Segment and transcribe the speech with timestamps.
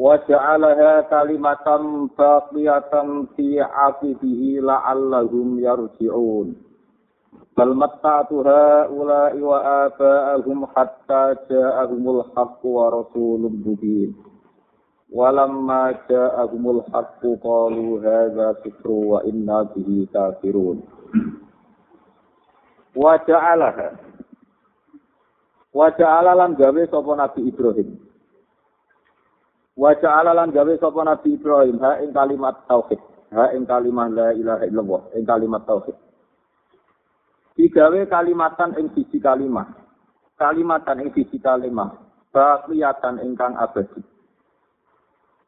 [0.00, 6.56] waja'alaha kalimatan baqiyatan fi aqibihi la'allahum yarji'un.
[7.52, 9.60] Bal matta'tuha ula'i wa
[9.92, 14.16] aba'ahum hatta ja'ahumul haqqu wa rasulun mubin.
[15.12, 20.80] Walamma ja'ahumul haqqu qalu hadza sifru wa inna bihi kafirun.
[22.96, 24.00] Waja'alaha.
[25.76, 28.09] Waja'ala lan gawe sapa Nabi Ibrahim.
[29.80, 33.00] Wa ja'ala lan gawe sapa Nabi Ibrahim ha ing kalimat tauhid,
[33.32, 35.96] ha ing kalimat la ilaha illallah, ing kalimat tauhid.
[37.56, 39.72] Digawe kalimatan ing sisi kalimat.
[40.36, 41.96] Kalimatan ing sisi kalimat,
[42.28, 44.04] baqiyatan ingkang abadi.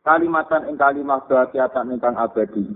[0.00, 2.72] Kalimatan ing kalimat baqiyatan ingkang abadi.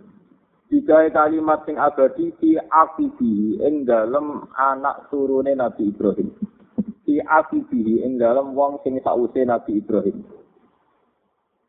[0.69, 6.36] Digawe kalimat sing abadi di akibi ing dalem anak turune Nabi Ibrahim.
[7.00, 10.20] Di akibi ing dalem wong sing sause Nabi Ibrahim.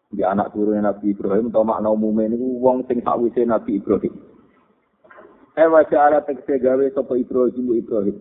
[0.07, 4.13] Di anak turunnya Nabi Ibrahim atau makna umumnya ini wong sing sakwise Nabi Ibrahim.
[5.57, 8.17] Eh wajah ala tegese gawe sapa Ibrahim Ibrahim.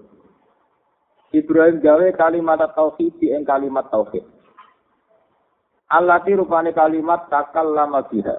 [1.36, 4.24] Ibrahim gawe kalimat tauhid di kalimat tauhid.
[5.86, 7.70] Allah rupane kalimat takal
[8.10, 8.36] biha.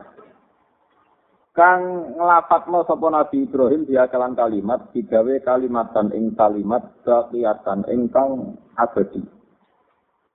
[1.55, 9.36] Kang ngelapatno sapa Nabi Ibrahim kalan kalimat digawe kalimatan ing kalimat kelihatan ingkang abadi.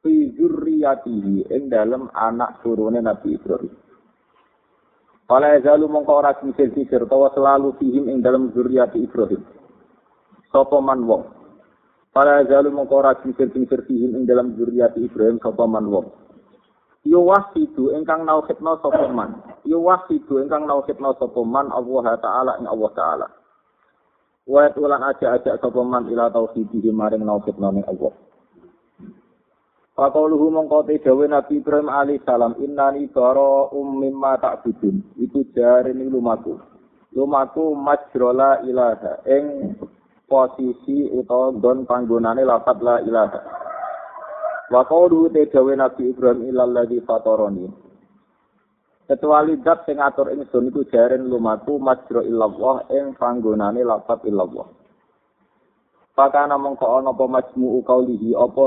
[0.03, 3.71] Fi zurriyatihi ing dalem anak turune Nabi Ibrahim.
[5.31, 9.41] Wala yazalu mongko ora kisir-kisir utawa selalu fihim ing dalem zurriyati Ibrahim.
[10.51, 11.25] Sapa man wong.
[12.13, 16.11] Wala yazalu mongko ora kisir-kisir fihim ing dalem zurriyati Ibrahim sapa man wong.
[17.07, 19.39] Yo wasidu ingkang nauhidna sapa man.
[19.63, 23.27] Yo wasidu ingkang nauhidna sapa man Allah taala ing Allah taala.
[24.43, 28.32] Wa ulan aja-aja sapa man ila tauhidihi maring nauhidna ning Allah.
[29.93, 35.21] Fakauluhu mongkote dawe Nabi Ibrahim alaihi salam innani bara ummimma ta'budun.
[35.21, 36.57] Iku jare ning lumaku.
[37.13, 39.21] Lumaku majrola ilaha.
[39.29, 39.77] Ing
[40.25, 43.41] posisi utawa don panggonane lafat la ilaha.
[44.73, 47.69] Wa qauluhu te dawe Nabi Ibrahim ilal ladzi fatarani.
[49.05, 54.73] Kecuali dat sing atur ingsun iku jare lumaku majro illallah ing panggonane lafat illallah.
[56.17, 58.65] Pakana mongko ana apa majmu'u kaulihi apa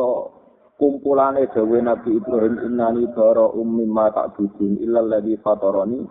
[0.76, 6.04] kumpulane dawe Nabi Ibrahim innani bara ummi ma ta'budun illa alladhi fatarani.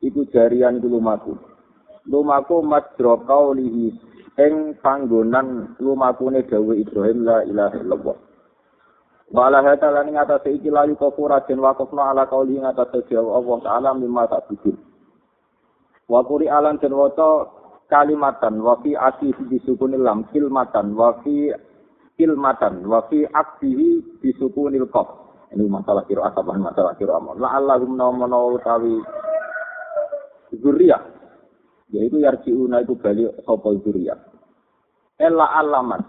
[0.00, 1.36] Iku jarian iku lumaku.
[2.08, 3.92] Lumaku majra qaulihi
[4.40, 8.16] ing panggonan lumakune dawe Ibrahim la ilaha illallah.
[9.30, 13.38] Wala hata lan ing atase iki layu kafura den wakofna ala kauli ing atase jawa
[13.38, 14.74] Allah taala mimma ta'budun.
[16.10, 17.46] Wa quri alan den waca
[17.86, 21.54] kalimatan wa fi asih disukunil lam kilmatan wa fi
[22.20, 25.20] kilmatan wa fi aksihi bisukunil qaf
[25.50, 27.42] ini masalah kira asaban masalah kira amon.
[27.42, 29.02] La allahum nomono utawi
[30.54, 31.02] zuriyah.
[31.90, 34.18] Yaitu yarjiuna itu bali sapa zuriyah.
[35.18, 36.06] Ella alaman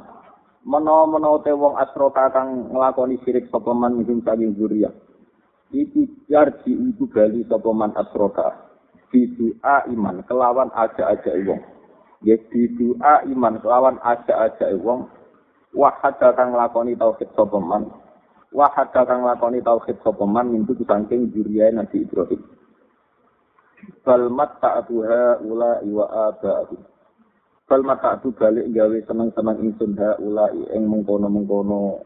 [0.61, 4.93] meno-meno te wong asroka kang nglakoni sirik sapa man minum saking zuriyah.
[5.73, 8.69] Iku yarji iku bali sapa man asroka.
[9.09, 11.59] Bidua iman kelawan aja-aja wong.
[12.21, 15.09] Ya bidua iman kelawan aja-aja wong
[15.75, 17.87] wahad kang lakoni tauhid sapa man?
[18.51, 22.41] Wahad kang lakoni tauhid sapa man mintu saking juriyae Nabi Ibrahim.
[24.05, 26.77] Bal matta'tuha ula wa aba'u
[27.65, 32.03] bal matta'tu balik gawe seneng-seneng ingsun ha ula ing mengkono-mengkono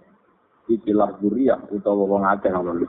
[0.71, 2.87] ikilah juriyah utawa wong akeh ngono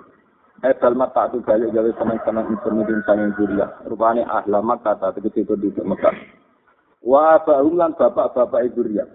[0.64, 5.44] Eh dalmat tak tu balik gawe seneng-seneng ingsun ing saking juriyah rupane ahlamat kata tegese
[5.44, 6.16] kudu Mekah.
[7.04, 9.06] Wa ba'um lan bapak-bapak ibu riyah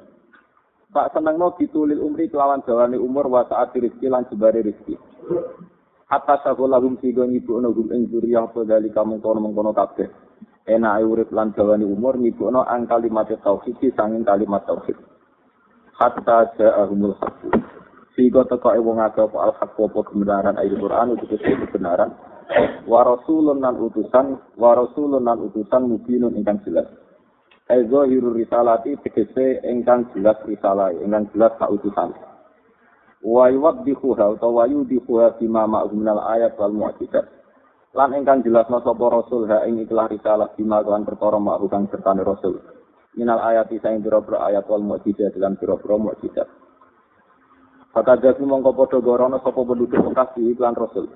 [0.92, 5.00] Tak senengno ditulil umri kelawan jawane umur wa saat rezeki lan jebare rezeki.
[6.12, 10.12] Hatta sakola hum sigo nyibukno hum ing zuriyah apa dari kamu kono mengkono kabeh.
[10.68, 15.00] Enak urip lan jawane umur nyibukno ang kalimat tauhid sanging kalimat tauhid.
[15.96, 17.40] Hatta ja'ahumul haqq.
[18.12, 22.12] Sigo teko wong agak apa al haqq apa kebenaran ayat Quran itu kebenaran.
[22.84, 26.92] Wa rasulun lan utusan, wa rasulun lan utusan mubinun ingkang jelas.
[27.72, 32.12] Ezo hiru risalati tegese engkang jelas risalah, engkang jelas kautusan.
[33.24, 37.42] Wa yuwad dikuha atau wa yudikuha bima ma'uminal ayat wal mu'ajizat.
[37.92, 42.64] lan ingkang jelas sapa rasul ha ing ikhlas risalah bima kan perkara makrukan sertane rasul
[43.20, 46.48] minal ayati saing pira-pira ayat wal mukjizat lan pira-pira mukjizat
[47.92, 51.12] Fakadatu mongko padha gorono sapa penduduk Mekah iklan Rasul.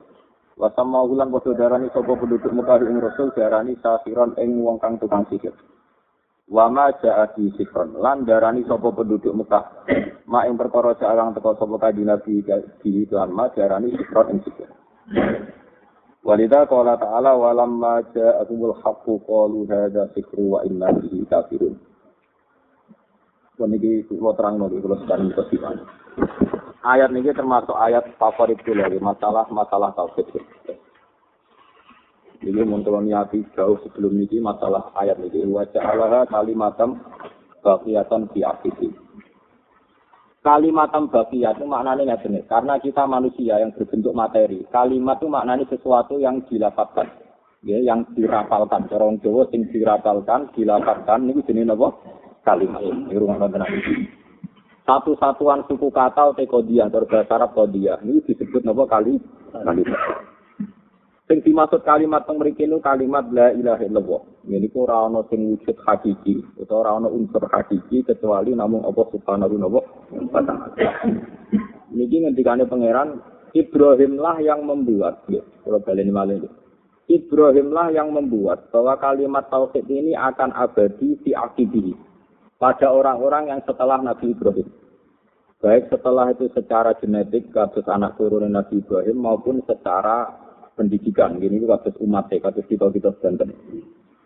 [0.59, 5.23] Wasama ulan padha darani sapa penduduk Mekah ing Rasul darani safiron ing wong kang tukang
[5.31, 5.55] sihir.
[6.45, 9.89] Wama ja'ati sihron lan darani sapa penduduk Mekah.
[10.29, 12.45] Ma ing perkara jarang teko sapa kanjeng Nabi
[12.85, 14.69] di iklan ma darani sihron ing sihir.
[16.25, 21.77] Walida qala ta'ala walamma ja'atumul haqqu qalu hadza sikru wa inna bihi kafirun.
[23.57, 25.81] Waniki kula terangno kula sekarang kesimpulan.
[26.85, 30.29] ayat ini termasuk ayat favorit lagi masalah masalah tauhid.
[32.45, 37.01] Ini muncul niati jauh sebelum ini masalah ayat ini wajah Allah kalimatam
[37.65, 38.93] bakiatan di akhirat.
[40.45, 42.45] Kalimatam bakiyat itu maknanya nggak.
[42.45, 44.61] Karena kita manusia yang berbentuk materi.
[44.69, 47.09] Kalimat itu maknanya sesuatu yang dilapatkan.
[47.65, 48.85] Ya, yang dirapalkan.
[48.93, 51.25] Orang Jawa yang dirapalkan, dilapatkan.
[51.25, 51.97] Ini jenis apa?
[52.45, 52.77] Kalimat.
[52.85, 53.73] Ini rumah tenang
[54.85, 59.17] satu satuan suku kata atau kodia atau bahasa Arab kodia ini disebut nama kali
[59.49, 59.97] kalimat.
[61.25, 64.21] Sing dimaksud kalimat teng mriki kalimat la ilaha illallah.
[64.45, 69.09] Ini ku ora ana sing wujud hakiki utawa ora ana unsur hakiki kecuali namung apa
[69.09, 69.81] subhanahu wa
[70.37, 70.69] ta'ala.
[71.97, 73.17] Niki ngendikane pangeran
[73.55, 76.43] Ibrahimlah yang membuat, ya, kalau baleni malih.
[77.07, 81.95] Ibrahimlah yang membuat bahwa kalimat tauhid ini akan abadi di akibi
[82.59, 84.67] pada orang-orang yang setelah Nabi Ibrahim.
[85.63, 90.44] Baik setelah itu secara genetik kasus anak turun Nabi Ibrahim maupun secara
[90.75, 91.39] pendidikan.
[91.39, 93.51] Gini itu kasus umat ya, kasus kita kita sedang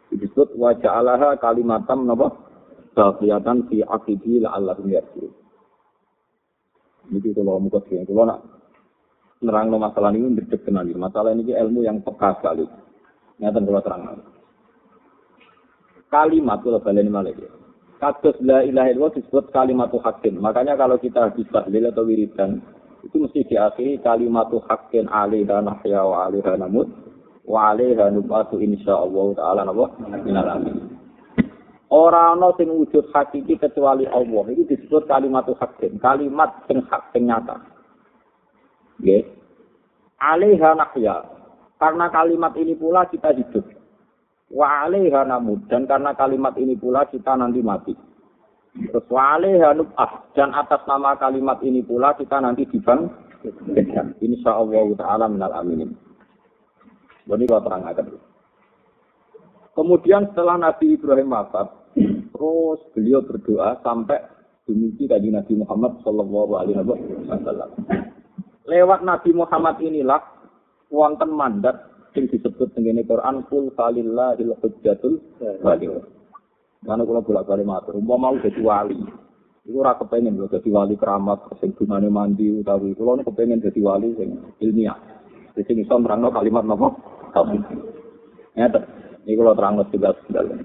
[0.09, 2.33] Disebut wajah Allah kalimatam napa
[2.97, 5.29] kelihatan fi akibi la Allah yarji.
[7.09, 8.41] Ini kalau muka sih, kalau nak
[9.41, 10.93] nerang masalah ini berdek kenali.
[10.93, 12.65] Masalah ini ilmu yang peka sekali.
[13.39, 14.03] Nyata kalau terang.
[16.09, 17.49] Kalimat kalau balen malah ya.
[17.99, 20.39] Kados la ilaha illallah disebut kalimatu hakin.
[20.39, 22.63] Makanya kalau kita habis tahlil atau wiridan,
[23.03, 26.87] itu mesti diakhiri kalimatu hakin alaiha nahya wa alaiha namut
[27.47, 29.85] wa alaiha nubatu insyaallah taala napa
[30.23, 30.99] minal amin.
[31.89, 34.45] Ora ana sing wujud hakiki kecuali Allah.
[34.53, 37.57] Ini disebut kalimatu hakin, kalimat sing hak sing nyata.
[39.01, 39.25] Nggih.
[40.21, 41.15] Nahya.
[41.81, 43.65] Karena kalimat ini pula kita hidup.
[44.53, 47.93] Wa alaiha namud dan karena kalimat ini pula kita nanti mati.
[48.87, 54.15] Terus wa alaiha nub'ah dan atas nama kalimat ini pula kita nanti dibangkitkan.
[54.23, 55.91] Insyaallah taala minal aminin.
[57.29, 58.05] Ini kalau terang akan.
[59.77, 61.67] Kemudian setelah Nabi Ibrahim wafat,
[62.33, 64.17] terus beliau berdoa sampai
[64.65, 66.81] demikian tadi Nabi Muhammad Shallallahu Alaihi
[67.29, 67.69] Wasallam.
[68.65, 70.21] Lewat Nabi Muhammad inilah
[70.89, 75.21] wonten mandat sing disebut tengene Quran kul falillahil hujjatul
[76.79, 76.87] baligh.
[76.87, 78.99] Mana kula bolak-balik matur, umpama mau dadi wali.
[79.67, 83.81] Iku ora kepengin lho dadi wali keramat sing dunane mandi utawi kula nek kepengin dadi
[83.83, 84.29] wali sing
[84.63, 84.97] ilmiah.
[85.59, 86.95] Sing iso nerangno kalimat napa?
[87.35, 87.63] Tauhid.
[88.55, 88.83] Ngeten.
[89.27, 90.15] Ini kalau terang lo juga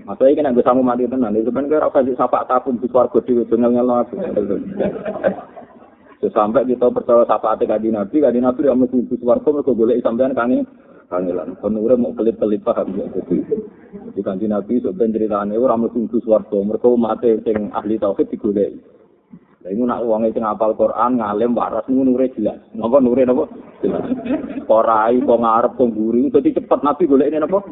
[0.08, 1.36] Maksudnya ini kan samu mati tenan.
[1.36, 4.14] Itu kan kira kasih sapa tapun di suarga di ngel ngel aku.
[6.32, 10.00] Sampai kita percaya sapa ate kadi nabi, kadi nabi yang mesti di suarga mereka boleh
[10.00, 10.64] sampean kangen
[11.08, 11.56] kangelan.
[11.60, 13.04] Penure mau pelit-pelit paham ya.
[13.10, 13.36] Jadi,
[14.14, 16.58] di kanji Nabi sebenarnya ceritanya orang mesti untuk suarga.
[16.58, 18.74] Mereka mati yang ahli tauhid digulai.
[19.64, 22.60] Lah iku nak wong sing apal Quran ngalim waras ngono nure jelas.
[22.76, 23.48] Napa nure napa?
[23.80, 24.04] Jelas.
[24.68, 27.64] Korai kok ngarep kok mburi dadi cepet Nabi golek ini napa?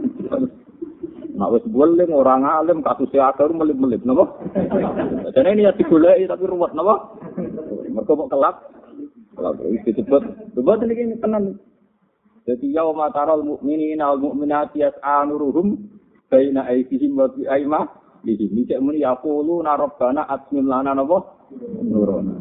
[1.36, 4.24] Nak wis boleh orang alim kasus akar melip-melip napa?
[5.36, 7.12] Dan ini ya digoleki tapi ruwet napa?
[7.92, 8.56] Mereka kok kelap.
[9.36, 10.22] Kelap itu cepet.
[10.56, 11.60] Coba ini tenan.
[12.42, 15.78] Jadi yaum taral mu'minina wal mu'minati yas'a nuruhum
[16.26, 17.86] baina aydihim wa bi aymah
[18.26, 21.46] iki muni yaqulu na rabbana atmim lana napa
[21.82, 22.34] nuruna.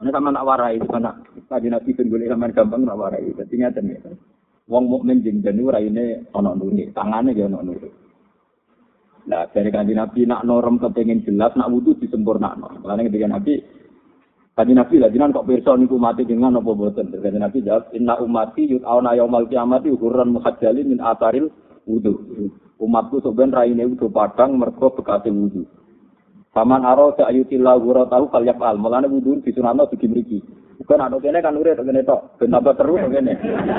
[0.00, 1.18] Ana sampean nak warai mana
[1.50, 3.30] tadi nabi ben golek sampean gampang nak warai.
[3.34, 3.98] Dadi ngaten ya.
[4.70, 7.90] Wong mukmin jeng jenu raine ana nuri, tangane ya ana nuri.
[9.30, 12.80] Nah, dari kanji Nabi nak norm kepengen jelas, nak wudhu disempurnakno.
[12.80, 13.52] Karena ketika Nabi
[14.60, 17.08] Kaji Nabi jinan kok pirsa niku mati dengan apa boten?
[17.08, 21.48] Kaji Nabi jawab, Inna umati yut'auna yaumal kiamati ukuran muhajjalin min ataril
[21.88, 22.12] wudu.
[22.76, 25.64] Umatku sebenarnya raine wudu padang mergo bekate wudu.
[26.52, 28.76] Paman aro sa'ayutillah gura tahu kalyak al.
[28.76, 30.38] Mulane wudu disunatno dugi mriki.
[30.76, 33.32] Bukan ada kene kan urip kene tok, ben tambah terus kene.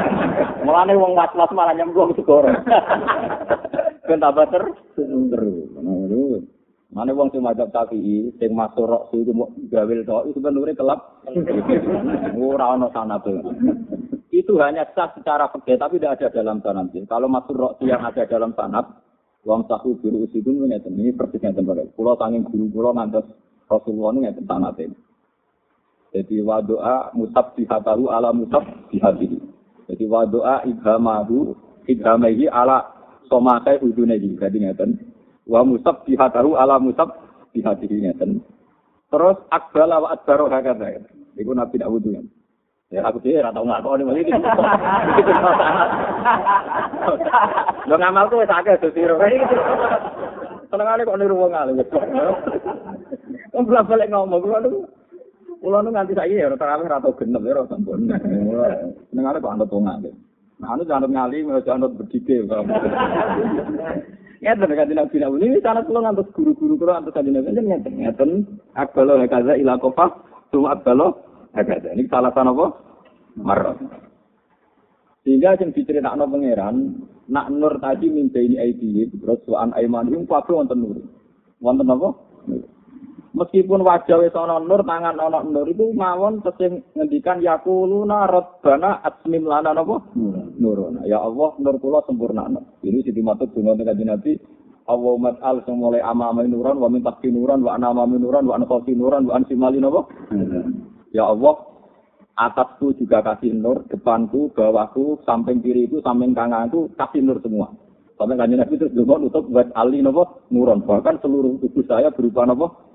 [0.65, 2.49] Mulane wong was-was malah nyemplung segoro.
[4.09, 4.77] ben terus.
[4.97, 6.41] Terus.
[6.91, 9.23] Mana wong sing mazhab Syafi'i sing masuk rok sing
[9.71, 11.23] gawe tok itu ben urip kelap.
[12.35, 13.39] Ora ana sanabe.
[14.31, 16.91] itu hanya sah secara fikih tapi tidak ada dalam sanad.
[17.07, 18.87] Kalau masuk roksi yang ada dalam sanad,
[19.43, 21.87] wong sahu biru usidun ini ini persis ngeten bae.
[21.95, 23.27] Kula sanging guru kula ngantos
[23.67, 24.91] Rasulullah ngeten sanate.
[26.11, 29.39] Jadi wa doa musab dihatahu ala musab dihatihi.
[29.91, 31.55] Jadi wa doa ibhamahu
[31.87, 32.87] ibhamahi ala
[33.31, 34.35] somakai udunehi.
[34.35, 35.10] Jadi ngeten.
[35.49, 37.09] Wa musab dihatahu ala musab
[37.53, 38.41] dihatihi ngeten.
[39.11, 41.01] Terus akbala wa adbaro hakata.
[41.35, 42.25] Iku Nabi tidak wudu kan.
[42.91, 44.33] Ya aku sih ora tau ngakoni mesti iki.
[47.87, 49.15] Lo ngamal tuh wis akeh dosiro.
[50.67, 51.79] Senengane kok niru wong alim.
[53.55, 54.79] Wong balik ngomong kula niku
[55.63, 58.11] kula niku nganti saiki ya ora terawih ora tau genep ya ora sampun.
[59.07, 59.87] Senengane kok anut wong.
[60.61, 62.45] Nah, anu jangan ngali, jangan berdike.
[64.41, 67.93] Ya tenan kanjeng Nabi Nabi ini sangat kula ngantos guru-guru kula ngantos kanjeng Nabi ngeten
[68.01, 68.31] ngeten
[68.73, 70.17] akbalo hakaza ila kofa
[70.49, 71.21] cuma akbalo
[71.53, 71.93] hakaza.
[71.93, 72.65] Ini salah satu apa?
[73.37, 73.77] Marot.
[75.21, 76.75] Sehingga yang diceritakan pangeran,
[77.29, 80.97] nak nur tadi mimpi ini ID, terus suan aiman itu kabeh wonten nur.
[81.61, 82.09] Wonten apa?
[83.31, 89.47] Meskipun wajah wis ana nur, tangan ana nur itu mawon tesih ngendikan yaquluna rabbana atmim
[89.47, 90.03] lana napa?
[90.59, 91.07] Nuruna.
[91.07, 92.51] Ya Allah, nur kula sempurna.
[92.83, 94.35] Ini sing dimaksud donga kanjeng Nabi
[94.83, 99.23] Allahumma al sing mulai amama nuran wa min nuran wa anama nuran wa anqasi nuran
[99.29, 100.11] wa ansimali napa?
[101.15, 101.55] Ya Allah,
[102.35, 107.71] atasku juga kasih nur, depanku, bawahku, samping kiriku, samping kananku kasih nur semua.
[108.19, 110.85] Sampai kanjeng Nabi terus dungo nutup buat ali nopo nuron.
[110.85, 112.93] Bahkan seluruh tubuh saya berupa nopo.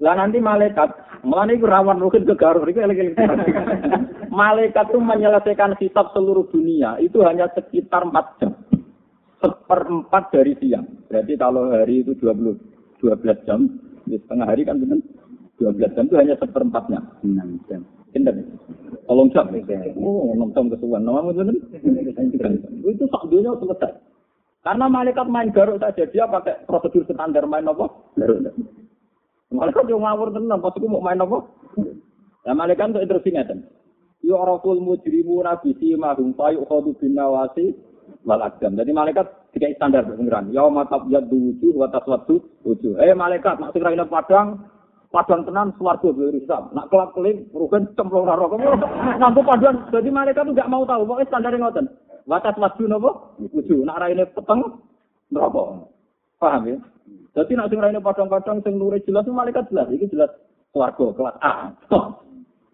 [0.00, 3.12] Lah nanti malaikat, malah ini rawan mungkin ke Garut, ini eling
[4.32, 8.56] Malaikat itu menyelesaikan kitab seluruh dunia, itu hanya sekitar 4 jam.
[9.44, 10.88] Seperempat dari siang.
[11.04, 12.56] Berarti kalau hari itu 20,
[12.96, 13.68] 12 jam,
[14.08, 15.04] di setengah hari kan benar
[15.60, 17.00] 12 jam itu hanya seperempatnya.
[17.20, 17.84] 6 jam.
[18.16, 18.34] Pinter.
[19.20, 19.52] Tolong jam.
[20.00, 21.04] Oh, 6 jam kesuwan.
[21.04, 23.92] Nama benar Itu sak dunia selesai.
[24.64, 27.84] Karena malaikat main garuk saja, dia pakai prosedur standar main apa?
[28.16, 28.48] Garuk.
[29.52, 31.38] Malaikat yang ngawur tenan, pas mau main apa?
[32.48, 33.58] Ya malaikat untuk interview ngeten.
[34.24, 37.76] Ya rakul mujrimu nabi simahum fayu khodu bin nawasi
[38.24, 38.40] wal.
[38.40, 40.48] Jadi malaikat tiga standar pengiran.
[40.52, 43.00] Ya matab yad wujuh wa taswadu wujuh.
[43.00, 44.60] Eh malaikat nak sing raine padang
[45.10, 46.70] padang tenan swarga berisam.
[46.72, 48.46] Nak kelap keling rugen cemplung raro.
[49.18, 49.86] Nampu paduan.
[49.90, 51.02] Jadi malaikat tuh gak mau tahu.
[51.04, 51.86] Pokoknya standar ngoten.
[52.30, 53.10] Watas wadu napa?
[53.42, 53.82] Wujuh.
[53.82, 54.60] Nak raine peteng
[55.34, 55.64] neraka.
[56.38, 56.78] Paham ya?
[57.36, 59.90] Jadi nak sing raine padang-padang sing nure jelas itu malaikat jelas.
[59.90, 60.30] Iki jelas
[60.70, 61.52] swarga kelas A.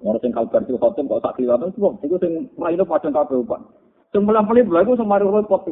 [0.04, 3.64] Orang sing kabar itu khotim kok tak kliwatan sebab iku sing raine padang kabeh upan.
[4.14, 5.62] sing pulang paling bulan itu semari repot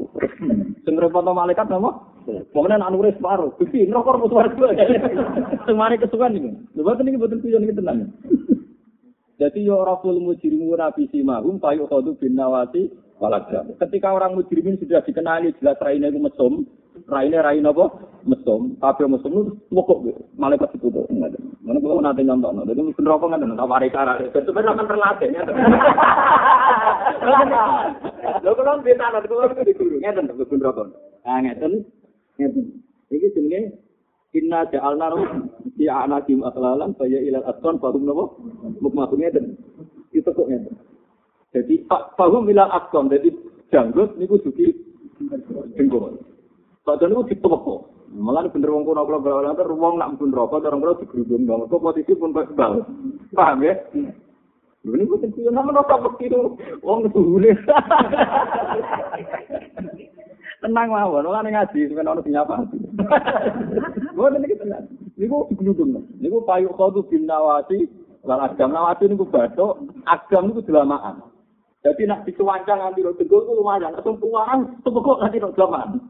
[0.87, 1.91] sing repot malaikat nama
[2.25, 3.53] pokoknya anak nuris separuh.
[3.61, 4.73] Tapi ngerokok mau suara dua
[5.69, 6.57] semari kesukaan ini.
[6.73, 8.07] Coba tuh nih betul tujuan kita nanya
[9.39, 13.71] jadi yo rafulmu mujirimu nabi simahum payu kau bin nawati walagam.
[13.79, 16.53] Ketika orang mujrimin sudah dikenali jelas raine iku mesum,
[17.07, 17.87] raine raine apa?
[18.25, 20.01] Mesum, kabeh mesum itu mokok
[20.41, 21.05] malaikat itu tuh.
[21.13, 22.65] Mana kalau nanti nyontokno.
[22.65, 24.17] Jadi mungkin rokok kan ada tawari cara.
[24.21, 25.43] Itu benar kan terlatih ya.
[28.45, 30.87] Lho kalau beta nanti kalau di guru ngeten mungkin rokok.
[31.29, 31.85] Ah ngeten.
[32.41, 32.65] Ngeten.
[33.13, 33.61] Iki jenenge
[34.35, 35.15] Inna ja'alna
[35.79, 38.25] di anakim aklalan saya ilal asqan fahum napa
[38.81, 39.55] mukmakum ngeten.
[40.17, 40.94] Itu kok ngeten.
[41.55, 41.87] Jadi
[42.19, 43.31] fahum ilal asqan jadi
[43.71, 44.75] janggut niku suki
[45.79, 46.19] jenggot.
[46.83, 47.95] Padahal niku ditepok.
[48.15, 51.67] Malah bener wong kono kula berawal ter wong nak pun rokok orang kula digerudung banget
[51.71, 52.83] kok posisi pun bal.
[53.35, 53.75] Paham ya?
[54.87, 57.55] Lha niku ten kuwi nama rokok begitu wong suhule.
[60.63, 62.57] Tenang mawon, ora ngaji sampeyan ono dinyapa.
[64.17, 64.87] Mboten iki tenang.
[65.19, 66.07] Niku digerudung.
[66.23, 67.85] Niku payu khodu bin nawati
[68.25, 71.34] lan agam nawati niku bathuk, agam niku delamaan.
[71.85, 73.93] Jadi nak dicuancang nanti lo tegur itu lumayan.
[73.93, 76.01] Langsung pulang, tepuk nanti lo delapan.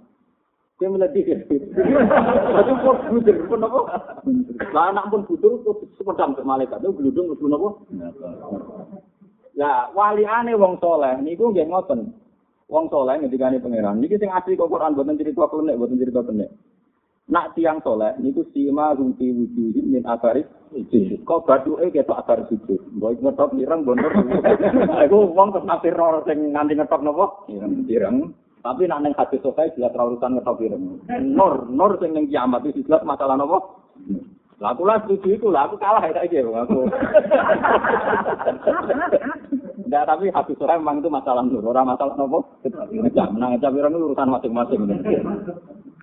[0.79, 1.27] Dia meledih.
[2.55, 3.81] Jadi pun budur, pun apa?
[4.71, 5.59] Lah anak pun budur,
[5.99, 6.79] sepedang ke malaikat.
[6.79, 7.69] Itu geludung, pun apa?
[9.59, 11.19] Lah, wali aneh wong soleh.
[11.19, 12.11] Niku nggak ngoten.
[12.71, 13.99] Wong soleh ngetikane pangeran.
[13.99, 16.55] Niki sing asli kok Quran boten cerita klenek, boten cerita klenek.
[17.25, 21.25] Nak tiang soleh niku sima rumpi wujuhin min akaris sujud.
[21.25, 22.77] Kok baduke ketok akar sujud.
[23.01, 24.13] Mbok ngetok ireng bener.
[25.09, 25.97] Iku wong terus nafsir
[26.29, 27.49] sing nganti ngetok napa?
[27.89, 28.37] Ireng.
[28.61, 31.01] Tapi nak ning hadis sokai jelas urusan ngetok ireng.
[31.33, 33.73] Nur, nur sing ning kiamat itu jelas masalah napa?
[34.61, 36.87] Lah aku lah setuju iku lah aku kalah ya iki aku.
[39.85, 42.57] Enggak, tapi habis sore memang itu masalah nur, orang masalah nopo.
[42.65, 44.81] Ngecap, nah ngecap ireng itu urusan masing-masing.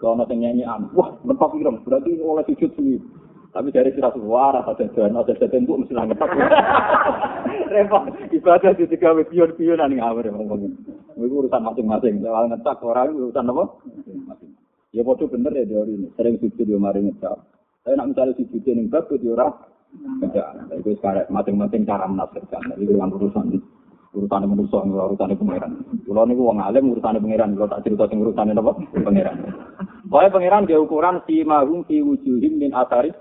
[0.00, 3.00] Kalau nanti nyanyian, wah, mentok ireng, berarti oleh sujud sih.
[3.52, 6.24] Tapi dari kira suara ada jalan ada jalan bu mesti nangkep.
[7.72, 10.72] Repot ibadah di tiga pion pionan ngawur ngomong.
[11.20, 12.24] Itu urusan masing-masing.
[12.24, 13.64] Soal ngetak orang urusan apa?
[14.96, 16.08] Ya bodoh bener ya teori ini.
[16.16, 17.36] Sering sujud ya mari ngetak.
[17.84, 19.48] Tapi nak misalnya sujud yang bagus ya ora.
[19.92, 20.48] Tidak.
[20.80, 22.72] Itu sekarang masing-masing cara menafsirkan.
[22.80, 23.52] Dengan urusan
[24.12, 25.72] urusan manusia, urusan pangeran.
[26.04, 28.72] Kalau niku wong alim urusan pangeran, kalau tak cerita sing urusan apa?
[28.92, 29.36] Pangeran.
[30.08, 33.12] Pokoknya pangeran dia ukuran si mahum si wujuhim min asari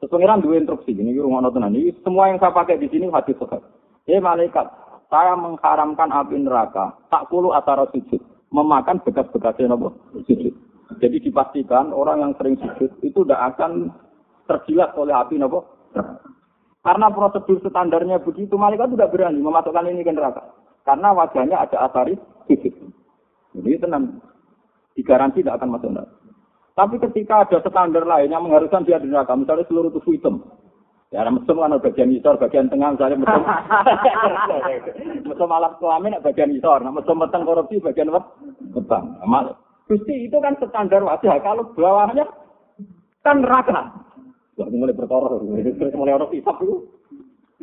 [0.00, 1.76] Terus pengiran dua instruksi, ini rumah tenan.
[1.76, 3.60] Ini semua yang saya pakai di sini hadis sahih.
[4.08, 4.64] Eh malaikat,
[5.12, 9.92] saya mengharamkan api neraka, tak puluh atara sujud, memakan bekas-bekasnya nopo
[10.24, 10.56] sujud.
[11.04, 13.92] Jadi dipastikan orang yang sering sujud itu tidak akan
[14.48, 15.68] terjilat oleh api nopo.
[16.80, 20.48] Karena prosedur standarnya begitu, malaikat tidak berani memasukkan ini ke neraka.
[20.84, 22.16] Karena wajahnya ada asari
[22.48, 22.72] sujud.
[23.52, 24.16] Jadi tenang,
[24.96, 26.14] digaransi tidak akan masuk neraka.
[26.72, 30.40] Tapi ketika ada standar lain yang mengharuskan dia di neraka, misalnya seluruh tubuh hitam,
[31.10, 33.42] Ya, mesum kan bagian isor, bagian tengah misalnya mesum.
[35.26, 38.30] mesum alat kelamin bagian isor, nah mesum meteng korupsi bagian apa?
[38.70, 39.18] Betang.
[39.18, 39.50] Nah,
[39.90, 42.30] Gusti itu kan standar wajah, kalau bawahnya
[43.26, 43.90] kan neraka.
[44.60, 46.84] Wah, mulai berkoror, mulai orang hisap itu.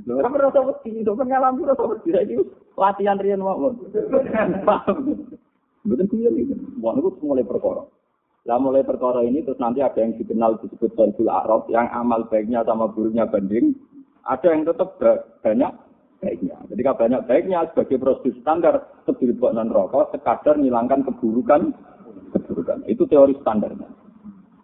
[0.01, 2.41] Kamu rasa wedi, itu pengalaman rasa wedi, itu
[2.73, 3.69] latihan rian mau.
[4.65, 5.29] Paham?
[5.85, 7.93] Betul kuya ini, wah itu mulai berkoror.
[8.47, 12.63] Nah mulai perkara ini terus nanti ada yang dikenal disebut Solbul Arab yang amal baiknya
[12.63, 13.75] sama buruknya banding.
[14.23, 14.95] Ada yang tetap
[15.43, 15.71] banyak
[16.23, 16.55] baiknya.
[16.71, 21.75] Ketika banyak baiknya sebagai prosedur standar sebelum non rokok sekadar menghilangkan keburukan
[22.31, 22.87] keburukan.
[22.87, 24.06] Itu teori standarnya.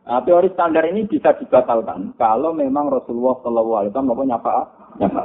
[0.04, 4.60] Nah, teori standar ini bisa dibatalkan kalau memang Rasulullah Shallallahu Alaihi Wasallam nyapa
[5.00, 5.24] nyapa.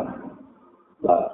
[1.02, 1.24] Nah,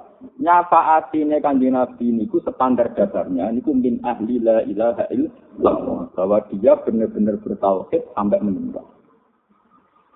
[0.41, 7.37] nyafaatine kanjeng Nabi niku standar dasarnya niku min ahli la ilaha illallah bahwa dia benar-benar
[7.37, 8.85] bertauhid sampai meninggal.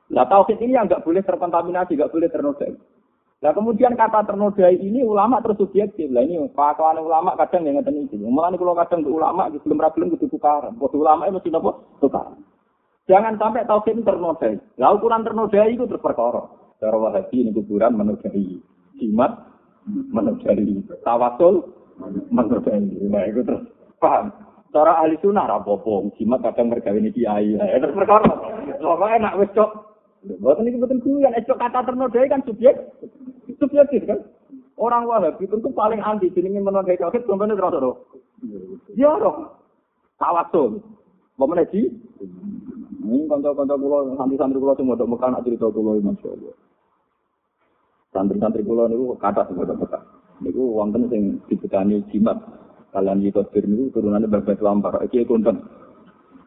[0.09, 2.73] Lah tauhid ini yang nggak boleh terkontaminasi, nggak boleh ternodai.
[3.39, 6.09] Nah kemudian kata ternodai ini ulama terus subjektif.
[6.09, 8.17] Lah ini pakaian ulama kadang yang ngeten iki.
[8.17, 10.75] Mulane kalau kadang ulama belum ra gelem kudu tukaran.
[10.75, 11.77] Kudu ulama mesti napa?
[12.01, 12.48] Tukaran.
[13.09, 14.61] Jangan sampai tauhid ternodai.
[14.77, 16.45] Lah ukuran ternodai itu terus perkara.
[16.77, 18.61] Cara Wahabi ini kuburan menodai.
[19.01, 19.33] Jimat
[19.89, 21.73] menodai tawasul
[22.29, 22.85] menodai.
[23.09, 23.65] Nah itu terus.
[23.97, 24.29] Paham?
[24.69, 25.49] Cara ahli sunnah
[26.21, 27.57] jimat kadang mergawe ini kiai.
[27.57, 28.29] Ya terus perkara.
[28.77, 29.71] Pokoknya enak wis cok?
[30.19, 32.75] Buatan ini betul yang esok kata ternodai kan subjek
[33.57, 34.19] subjektif kan?
[34.77, 37.97] Orang wahabi tentu paling anti jenenge menodai tauhid kemudian terus
[38.93, 39.49] ya dong
[40.21, 40.83] tawasul.
[41.39, 41.87] Bagaimana sih?
[42.99, 46.55] Ini kantor-kantor pulau, santri-santri pulau semua, dok mekan cerita pulau, masya Allah.
[48.09, 49.99] Santri-santri kula niku kata semoga kata.
[50.41, 52.41] Niku wonten sing dibekani jimat.
[52.89, 54.97] Kalian itu bir niku turunannya babak lampar.
[55.05, 55.61] Iki konten.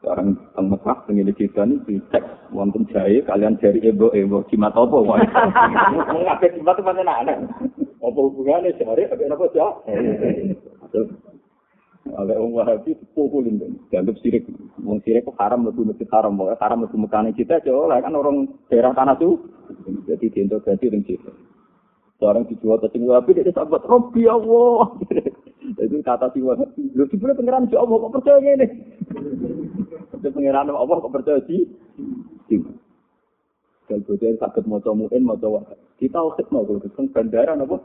[0.02, 4.96] Sekarang teng Mekah teng kita ini dicek wonten jahe kalian jari ebo ebo jimat apa
[4.98, 5.22] wae.
[5.22, 7.46] Ngapa jimat itu mana anak?
[8.02, 11.22] Apa hubungannya jari apa apa sih?
[12.12, 14.44] Oleh orang Wahabi pukulin dong, dianggap sirik.
[14.84, 18.52] Wong sirik kok haram lebih masjid haram, pokoknya haram lebih mekane kita, coba kan orang
[18.68, 19.40] daerah tanah tuh,
[20.04, 21.32] jadi diintegrasi dengan kita.
[22.20, 24.92] Seorang dijual ke sing wabi, dia sahabat, Robbi Allah.
[25.82, 26.68] Itu kata si wabi.
[26.92, 28.66] Lu sebenarnya pengiran si Allah, kok percaya ini?
[30.20, 31.64] Itu pengiran Allah, kok percaya si?
[33.88, 35.64] Dan bocah sakit mau muin, mau coba.
[35.96, 37.76] Kita ukit mau, kita bandara, apa?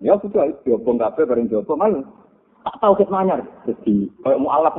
[0.00, 2.29] Ya sudah, diobong kafe, bareng diobong, malah.
[2.60, 3.40] Tak tahu kita manyar.
[3.64, 4.76] Jadi kayak mualaf.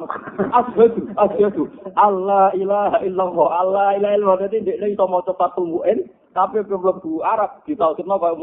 [0.54, 1.64] Asyhadu asyhadu
[1.98, 4.40] Allah ilaha illallah Allah ilaha illallah.
[4.50, 7.64] Jadi dia itu mau cepat tumbuhin tapi belum bu Arab.
[7.66, 8.38] Di tahu kita kayak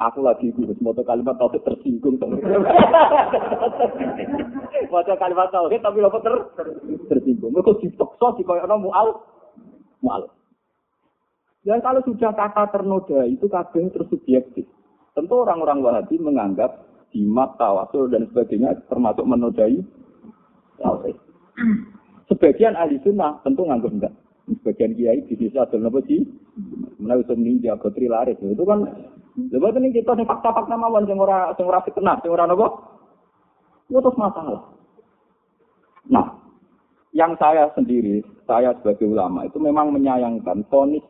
[0.00, 2.16] aku lagi itu mau kalimat tauhid tersinggung
[4.90, 6.34] mau kalimat tauhid tapi lo ter
[7.12, 7.52] tersinggung.
[7.52, 9.16] Mereka dipaksa di kayak orang mualaf.
[10.00, 10.32] Mualaf
[11.64, 14.68] dan kalau sudah kata ternoda itu kadang tersubjektif
[15.16, 19.78] tentu orang-orang Wahabi menganggap jimat, tawasul dan sebagainya termasuk menodai
[20.82, 21.16] tauhid.
[22.26, 24.14] Sebagian ahli sunnah tentu nganggap enggak.
[24.44, 26.20] Sebagian kiai di desa ada apa sih?
[27.00, 28.84] Mana bisa ninja gotri laris itu kan.
[29.34, 31.54] Coba ini kita nih fakta-fakta mawon yang ora
[31.86, 32.66] fitnah, yang ora nopo.
[33.88, 34.62] Itu terus masalah.
[36.10, 36.38] Nah,
[37.14, 41.02] yang saya sendiri, saya sebagai ulama itu memang menyayangkan fonis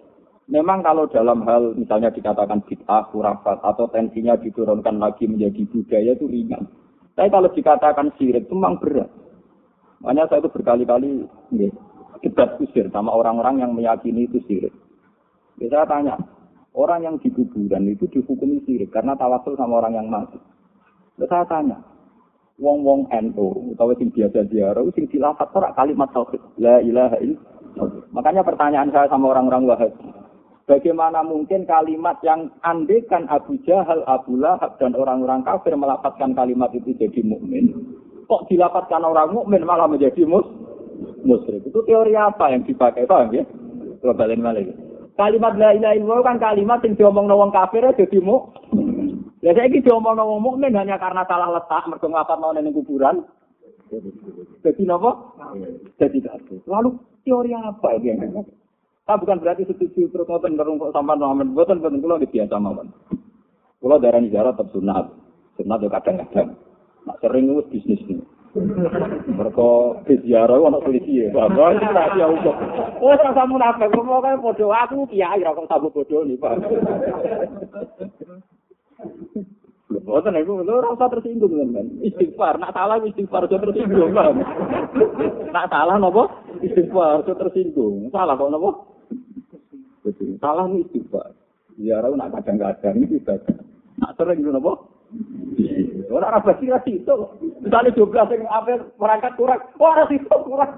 [0.45, 6.29] Memang kalau dalam hal misalnya dikatakan bid'ah, kurafat, atau tensinya diturunkan lagi menjadi budaya itu
[6.29, 6.69] ringan.
[7.17, 9.09] Tapi kalau dikatakan sirik itu memang berat.
[10.05, 11.25] Makanya saya itu berkali-kali
[11.57, 11.73] ya,
[12.21, 14.75] debat kusir sama orang-orang yang meyakini itu sirik.
[15.57, 16.21] Ya, saya tanya,
[16.77, 20.37] orang yang di kuburan itu dihukumi sirik karena tawasul sama orang yang mati.
[21.17, 21.81] Ya, saya tanya,
[22.61, 28.47] wong-wong NU atau sing biasa ziarah sing dilafat ora kalimat tauhid la ilaha illallah Makanya
[28.47, 30.14] pertanyaan saya sama orang-orang Wahabi.
[30.65, 36.97] Bagaimana mungkin kalimat yang andekan Abu Jahal, Abu Lahab, dan orang-orang kafir melapatkan kalimat itu
[36.97, 37.69] jadi mukmin?
[38.25, 40.49] Kok dilapatkan orang mukmin malah menjadi mus
[41.21, 41.69] musyrik?
[41.69, 43.05] Itu teori apa yang dipakai?
[43.05, 43.45] Paham ya?
[44.01, 44.73] Coba balik.
[45.21, 49.21] Kalimat la ilaha illallah kan kalimat yang diomong wong kafir jadi mukmin.
[49.45, 53.21] Ya saya ini diomong wong mukmin hanya karena salah letak mergo ngafat mau ning kuburan.
[54.65, 55.13] Jadi napa?
[56.01, 56.57] Jadi kafir.
[56.65, 58.64] Lalu teori apa ini
[59.05, 62.89] Nah, bukan berarti setuju terus ngoten ngerung kok sampean Muhammad boten boten kula biasa mawon.
[63.77, 65.13] Kula darani ziarah tetep sunat.
[65.61, 66.57] Sunat yo kadang-kadang.
[67.05, 68.25] Nak sering wis bisnis ini.
[69.29, 69.69] Mereka
[70.09, 71.29] di ziarah ono polisi ya.
[71.37, 72.57] Bapak itu rahasia hukum.
[73.05, 73.93] Oh, rasa munafik.
[73.93, 76.65] Kok kayak bodoh aku kiai ra kok sabuk bodoh nih, Pak.
[80.01, 81.87] Boten iku lho ora usah tersinggung kan.
[82.01, 84.33] Istighfar, nak salah istighfar aja tersinggung, Pak.
[85.53, 86.25] Nak salah napa?
[86.65, 88.09] Istighfar aja tersinggung.
[88.09, 88.94] Salah kok napa?
[90.05, 91.33] Jadi salah nih istighfar.
[91.81, 93.57] Ziarah nak kadang-kadang ini ibadah.
[93.99, 94.73] Nak sering itu napa?
[96.13, 97.17] Orang Arab basi ra itu.
[97.65, 100.71] Misalnya 12 yang apa merangkat kurang, wah ra itu kurang.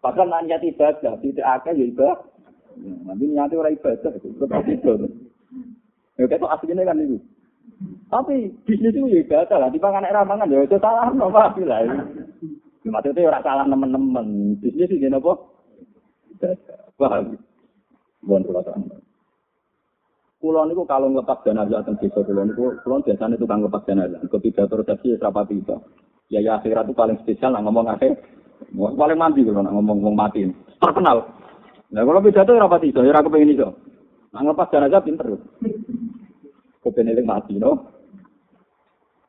[0.00, 2.16] Padahal nak niat ibadah, tidak akeh ya ibadah.
[2.76, 4.92] Nanti niatnya orang ibadah, tetap itu.
[6.16, 7.18] Ya kayak aslinya kan itu.
[8.08, 11.82] Tapi bisnis itu ya ibadah lah, dipangan anak ramangan ya itu salah no Pak lah.
[12.86, 14.26] Maksudnya orang salah teman-teman,
[14.62, 15.32] bisnis itu apa?
[16.96, 17.36] Paham?
[18.26, 18.82] Bukan pulau terang.
[20.36, 24.20] Pulau niku kalau ngelepas jenazah teng desa pulau niku, pulau biasanya tukang lepas jenazah.
[24.26, 25.78] Ketika terjadi rapat itu,
[26.28, 28.18] ya ya akhirat itu paling spesial lah ngomong akhir.
[28.74, 30.44] Paling mandi kalau nak ngomong ngomong mati.
[30.76, 31.24] Terkenal.
[31.94, 33.68] Nah kalau pidato rapat itu, ya aku pengen itu.
[34.34, 35.38] Nah ngelepas jenazah pinter.
[36.86, 37.90] kepeneling mati no.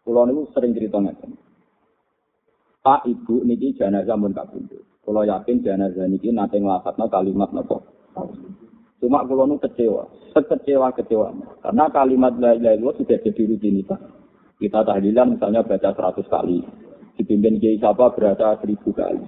[0.05, 1.33] Kulo niku sering cerita ngeten.
[2.85, 4.85] Pak Ibu niki jenazah mun kabundut.
[5.01, 7.96] Kulo yakin jenazah niki nate nglafadzno kalimat napa.
[8.97, 11.29] Cuma kulo nu kecewa, sekecewa kecewa.
[11.61, 14.01] Karena kalimat la ilaha illallah sudah jadi rutinitas.
[14.57, 16.65] Kita tahlilan misalnya baca 100 kali.
[17.17, 19.21] Dipimpin Kiai siapa berada 1000 kali.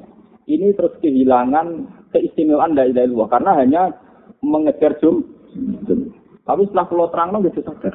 [0.49, 3.81] Ini terus kehilangan keistimewaan la ilaha illallah karena hanya
[4.41, 5.21] mengejar jum.
[6.49, 7.93] Tapi setelah kulo terang gitu sadar.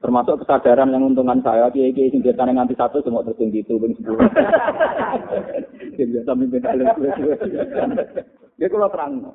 [0.00, 3.96] Termasuk kesadaran yang untungan saya, kiai kiai sing biasa nganti satu semua tertung gitu, bing
[3.96, 4.22] sepuluh.
[5.96, 6.88] Biasa mimpin alim
[8.60, 9.32] Ya kalau terang.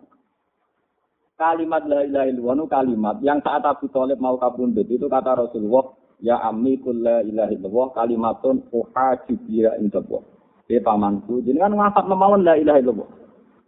[1.42, 5.90] Kalimat la ilaha illallah kalimat yang saat Abu Thalib mau kabundut itu kata Rasulullah,
[6.22, 10.22] ya ammi kul la ilaha illallah kalimatun uhaju biha indallah.
[10.70, 13.10] Dia pamanku, jenengan ngafat memawon la ilaha illallah.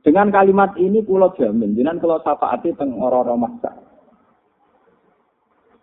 [0.05, 3.73] Dengan kalimat ini pulau jamin, jenengan kalau syafaati teng orang-orang maksa.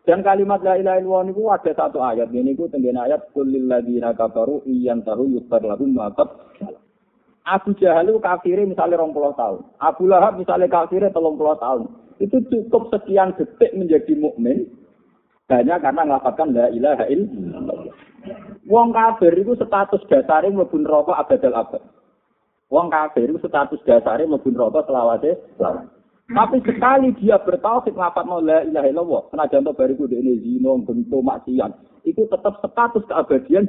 [0.07, 4.15] Dan kalimat la ilaha illallah niku ada satu ayat ini ku tenggen ayat kulil ladzina
[4.15, 6.15] kafaru iyan tahu yusbar lahum ma
[7.49, 9.61] Abu Jahal itu kafirnya misalnya 20 tahun.
[9.81, 11.83] Abu Lahab misalnya kafirnya 30 tahun.
[12.21, 14.69] Itu cukup sekian detik menjadi mukmin
[15.49, 17.97] hanya karena melakukan la ilaha illallah.
[18.69, 21.83] Wong kafir itu status dasarnya mlebu neraka abadal abad.
[22.69, 26.01] Wong kafir itu status dasarnya mlebu neraka selawase selawase.
[26.31, 31.75] Tapi sekali dia bertauhid ngafat la ilaha illallah, senajan to bariku dene zina, bentuk maksiat,
[32.07, 33.67] itu tetap status keabadian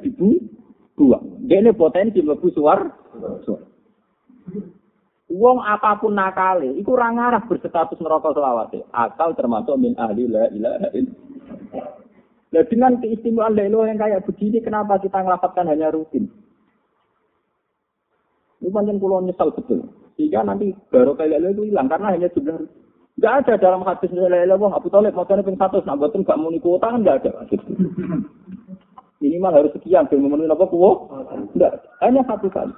[0.96, 1.46] buang.
[1.46, 2.80] Dene potensi mlebu suar.
[5.32, 10.52] Wong apa pun nakale, iku ora ngarah berstatus neraka selawase, asal termasuk min ahli la
[10.52, 10.92] ilaha.
[12.52, 16.28] Nah, dengan keistimewaan la yang kayak begini, kenapa kita ngelafatkan hanya rutin?
[18.60, 19.88] Ini panjang pulau nyesal betul.
[20.20, 22.68] Sehingga nanti baru kayak itu hilang karena hanya jumlah
[23.20, 26.90] Enggak ada dalam hadis ilaha illallah Abu Thalib motornya ping 100 nah gak muni kuota
[26.90, 27.44] kan enggak ada.
[29.22, 31.14] Minimal harus sekian belum memenuhi apa kuwo?
[31.54, 32.74] Enggak, hanya satu kali.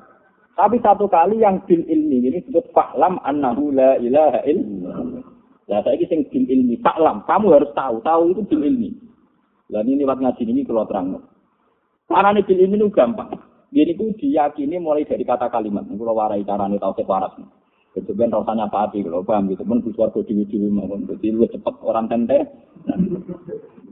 [0.54, 5.24] Tapi satu kali yang bil ilmi ini disebut fa'lam annahu la ilaha illallah.
[5.72, 8.92] Nah, saya ini sing bil ilmi, fa'lam, kamu harus tahu, tahu itu bil ilmi.
[9.72, 11.18] Dan ini lewat ngaji ini kalau terang.
[12.12, 13.32] Karena bil ilmi itu gampang.
[13.74, 15.90] Ini ku diyakini mulai dari kata kalimat.
[15.90, 17.34] Kalau warai carane tau waras.
[17.94, 19.62] Itu kan rasanya apa api kalau paham gitu.
[19.62, 22.42] Pun bisa aku di video maupun jadi lu cepet orang tente.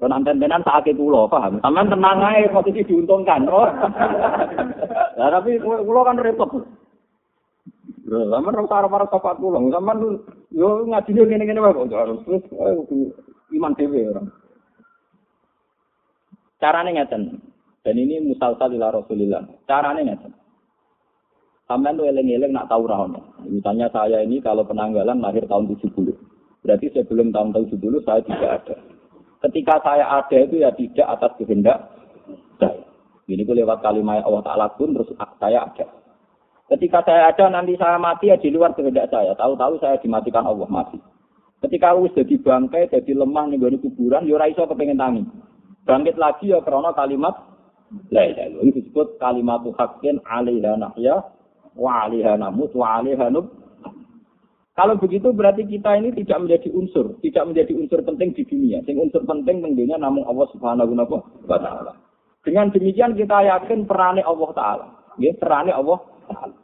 [0.01, 1.61] Orang tente kan tak aku loh paham.
[1.61, 3.45] Taman tenang aja posisi diuntungkan.
[3.45, 3.69] Oh,
[5.17, 6.49] nah, tapi kulo kan repot.
[8.09, 9.69] Lama orang karo-karo sahabat pulang.
[9.69, 9.93] Lama
[10.49, 14.27] yo ngaji ngene-ngene wae kok Harus terus eh, iman TV orang.
[16.57, 17.37] Carane ngeten.
[17.85, 19.45] Dan ini musalsal ila Rasulillah.
[19.69, 20.40] Carane ngeten.
[21.69, 23.15] Sampai tuh eleng-eleng nak tahu rahon.
[23.47, 26.13] Misalnya saya ini kalau penanggalan lahir tahun 70.
[26.61, 28.75] Berarti sebelum tahun 70 saya tidak ada.
[29.49, 31.79] Ketika saya ada itu ya tidak atas kehendak
[32.61, 32.85] saya.
[33.25, 35.85] Ini lewat kalimat Allah Ta'ala pun terus saya ada.
[36.71, 39.33] Ketika saya ada nanti saya mati ya di luar kehendak saya.
[39.33, 40.99] Tahu-tahu saya dimatikan Allah mati.
[41.61, 45.23] Ketika wis jadi bangkai, jadi lemah nih kuburan, yo raiso kepengen tangi.
[45.85, 47.37] Bangkit lagi ya karena kalimat
[48.13, 48.61] la ilaha.
[48.61, 51.21] Ini disebut kalimat haqqin alaiha nahya
[51.75, 52.99] wa alaiha namut wa.
[54.71, 58.79] Kalau begitu berarti kita ini tidak menjadi unsur, tidak menjadi unsur penting di dunia.
[58.87, 60.95] Sing unsur penting tentunya namun Allah Subhanahu
[61.45, 61.93] wa taala.
[62.41, 64.87] Dengan demikian kita yakin perannya Allah taala.
[65.19, 66.55] Ya, perannya Allah taala.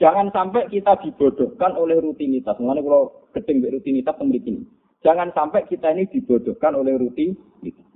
[0.00, 2.58] Jangan sampai kita dibodohkan oleh rutinitas.
[2.58, 4.66] Mengenai kalau gedeng rutinitas ini.
[5.04, 7.86] Jangan sampai kita ini dibodohkan oleh rutinitas.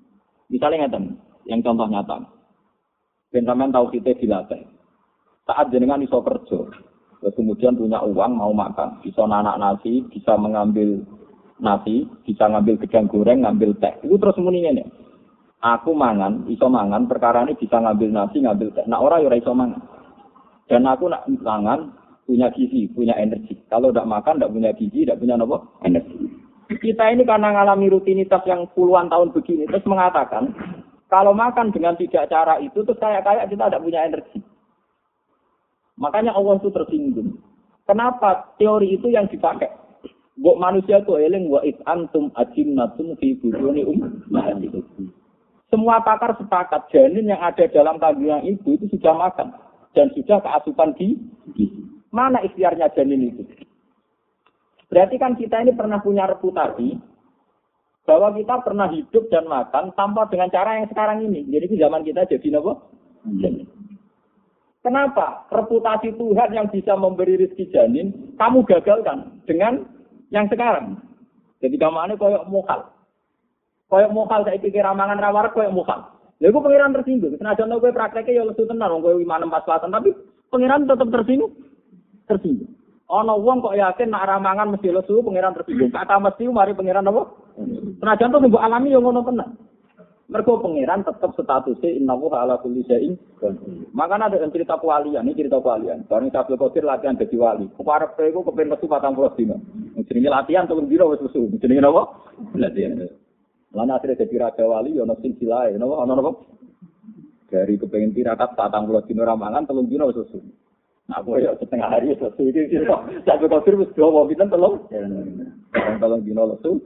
[0.53, 1.19] Misalnya ngeten,
[1.51, 2.21] yang contoh nyata.
[3.35, 4.78] Ben tahu kita dilatih.
[5.49, 6.61] Saat jenengan iso kerja,
[7.25, 11.01] terus kemudian punya uang mau makan, bisa nanak nasi, bisa mengambil
[11.57, 13.97] nasi, bisa ngambil gedang goreng, ngambil teh.
[14.05, 14.85] Itu terus nih.
[15.65, 18.85] Aku mangan, iso mangan, perkara ini bisa ngambil nasi, ngambil teh.
[18.85, 19.81] Nah orang ya iso mangan.
[20.69, 21.97] Dan aku nak tangan
[22.29, 23.57] punya gizi, punya energi.
[23.73, 26.29] Kalau tidak makan, tidak punya gizi, tidak punya nopo energi.
[26.69, 30.53] Kita ini karena mengalami rutinitas yang puluhan tahun begini, terus mengatakan,
[31.09, 34.38] kalau makan dengan tidak cara itu, terus kayak kayak kita tidak punya energi.
[35.99, 37.43] Makanya Allah itu tersinggung.
[37.85, 39.69] Kenapa teori itu yang dipakai?
[40.39, 43.99] Buat manusia itu eling wa it antum ajimnatum fi bujuni um
[45.69, 49.51] Semua pakar sepakat janin yang ada dalam kandungan ibu itu sudah makan
[49.93, 51.19] dan sudah keasupan di
[52.09, 53.43] Mana ikhtiarnya janin itu?
[54.89, 56.97] Berarti kan kita ini pernah punya reputasi
[58.09, 61.45] bahwa kita pernah hidup dan makan tanpa dengan cara yang sekarang ini.
[61.45, 62.73] Jadi zaman kita jadi apa?
[63.37, 63.78] Janin.
[64.79, 65.51] Kenapa?
[65.51, 69.85] Reputasi Tuhan yang bisa memberi rezeki janin, kamu gagalkan dengan
[70.31, 71.03] yang sekarang.
[71.59, 72.87] Jadi ini koyok mokal.
[73.91, 76.01] Koyok mokal saya pikir ramangan rawar koyok mokal.
[76.39, 77.35] Lalu pengiran tersinggung.
[77.35, 80.15] Senajan gue prakteknya ya lesu tenar, gue lima enam selatan, tapi
[80.55, 81.51] pengiran tetap tersinggung.
[82.31, 82.71] Tersinggung.
[83.09, 85.91] Ono wong kok yakin nak ramangan mesti lesu, pengiran tersinggung.
[85.91, 87.23] Kata mesti mari pengiran apa?
[87.99, 89.49] Senajan tuh nunggu alami yang ngono tenar.
[90.29, 93.17] Mereka pengiran tetap statusnya inna wa ala kulli syai'in
[93.97, 96.05] Makanya ada yang cerita kewalian, ini cerita kewalian.
[96.05, 97.65] Barang Abdul Qadir latihan jadi wali.
[97.73, 99.57] Keparep itu kepengen lesu patang puluh dino.
[100.05, 101.49] Jenenge latihan telung dino wis lesu.
[101.57, 102.03] Jenenge apa?
[102.61, 103.09] Latihan.
[103.73, 106.31] Lan akhirnya jadi raja wali, ya ono sing silae, napa ono napa?
[107.49, 110.45] Dari kepengen tirakat patang puluh dino ramangan, telung dino susu.
[111.09, 113.01] Nah, aku ya setengah hari susu iki sih kok.
[113.25, 114.85] Sampai kau terus dua mau pinten telung.
[115.73, 116.85] Telung dino lesu.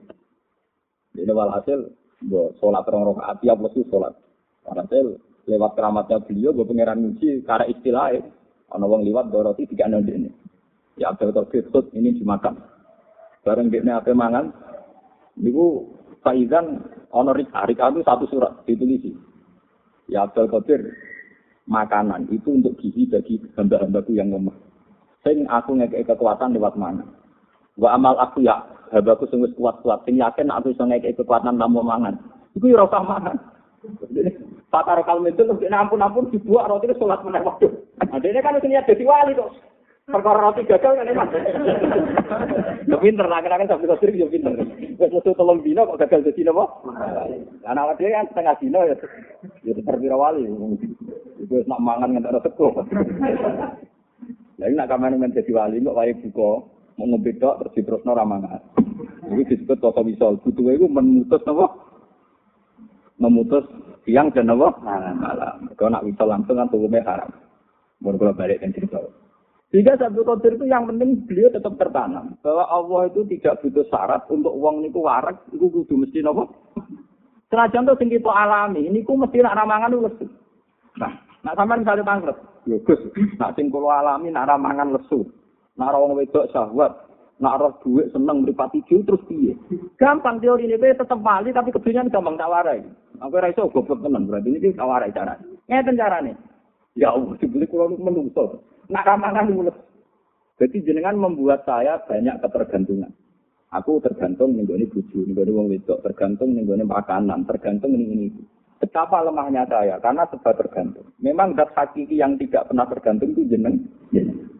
[1.12, 1.92] Ini walhasil,
[2.58, 4.14] sholat orang rakaat tiap lesu sholat.
[4.62, 8.22] Walhasil lewat keramatnya beliau, gue pangeran muji karena istilahnya.
[8.72, 10.32] Ono wong liwat doroti tiga nol ini.
[10.96, 12.56] Ya Abdul Qadir ini dimakan.
[13.44, 14.48] Bareng dia apa mangan,
[15.37, 16.78] niku Faizan
[17.11, 19.02] ono rika, rika satu surat ditulis.
[20.08, 20.88] Ya Abdul Qadir,
[21.66, 24.54] makanan itu untuk gizi bagi hamba-hambaku yang lemah.
[25.26, 27.04] Sing aku ngekei kekuatan lewat mana?
[27.76, 30.05] Wa amal aku ya, hambaku sungguh kuat-kuat.
[30.05, 32.14] Sing yakin aku ngekei kekuatan tanpa mangan.
[32.52, 33.37] Itu ya rasa mangan.
[34.72, 37.66] Pakar kalem itu lebih ampun-ampun dibuat roti itu sholat meneh waktu.
[38.00, 39.52] Ini kan niat jadi wali tuh.
[40.09, 41.28] Perkara roti gagal kan emang.
[42.88, 44.52] Yo pinter, lah sampai kau yo pinter.
[44.96, 46.64] Wes metu tolong dino kok gagal dadi napa?
[47.68, 48.96] Anak dia kan setengah dino ya.
[49.66, 50.48] Ya terpira wali.
[51.42, 52.87] Itu nak mangan ngentek teko.
[54.57, 58.62] Lah nak kamane men dadi wali kok wae mau ngombe tok terus diterusno ra mangan.
[59.28, 60.40] Iki disebut kota wisol.
[60.42, 61.66] Butuhe iku memutus napa?
[63.16, 63.64] Memutus
[64.05, 64.76] siang dan napa?
[64.83, 65.72] Malam.
[65.78, 67.31] Kalau nak wisol langsung kan tuwume haram.
[68.02, 68.98] Mun kula balik kan cerita.
[69.72, 72.37] Sehingga satu Qadir itu yang penting beliau tetap tertanam.
[72.44, 76.52] Bahwa Allah itu tidak butuh syarat untuk uang niku warak, itu kudu mesti nopo.
[77.48, 80.28] Senajan tuh tinggi alami, ini ku mesti nak ramangan lesu.
[81.00, 82.37] Nah, nak sampai misalnya tangkret,
[82.68, 83.00] ya Gus,
[83.40, 85.24] nak sing alami nak ramangan lesu.
[85.80, 86.92] Nak rawang wedok syahwat,
[87.40, 89.56] nak roh duit seneng meripati jauh terus piye.
[89.96, 92.80] Gampang teori ini tetap wali tapi kebetulan gampang tak warai.
[93.18, 95.35] Aku ora iso goblok tenan berarti ini tak warai cara.
[95.66, 96.32] Ngeten carane.
[96.92, 98.61] Ya Allah, dibeli kula menungso.
[98.92, 99.76] nak ramangan mulut.
[100.61, 103.08] Jadi jenengan membuat saya banyak ketergantungan.
[103.72, 108.04] Aku tergantung nih gue buju, nih gue wong wedok, tergantung nih gue makanan, tergantung ini
[108.12, 108.28] ini.
[108.76, 111.08] Betapa lemahnya saya, karena sebab tergantung.
[111.24, 113.88] Memang zat hakiki yang tidak pernah tergantung itu jeneng.
[114.12, 114.51] jeneng.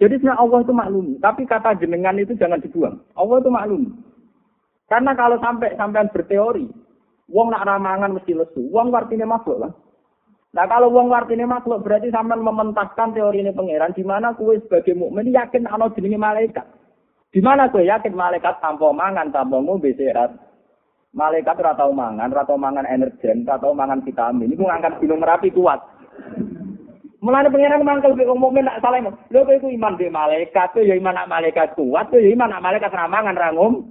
[0.00, 3.04] Jadi sebenarnya Allah itu maklum, tapi kata jenengan itu jangan dibuang.
[3.12, 3.82] Allah itu maklum.
[4.88, 6.64] Karena kalau sampai sampean berteori,
[7.28, 9.72] wong nak ramangan mesti lesu, wong artinya makhluk lah.
[10.50, 14.98] Nah kalau wong wartine makhluk berarti sampean mementaskan teori ini pangeran di mana kue sebagai
[14.98, 16.66] mukmin yakin ana jenenge malaikat.
[17.30, 20.34] Di mana kue yakin malaikat tanpa mangan tanpa ngombe sehat.
[21.10, 24.54] Malaikat ora tau mangan, ora tau mangan energen, ora tau mangan vitamin.
[24.54, 25.82] Iku ngangkat gunung Merapi kuat.
[27.20, 29.04] Mulane pangeran mangkel nek wong mukmin nak salah.
[29.04, 32.88] Lho kowe iku iman be malaikat, ya iman nak malaikat kuat, ya iman nak malaikat
[32.88, 33.84] ramangan ra ngom.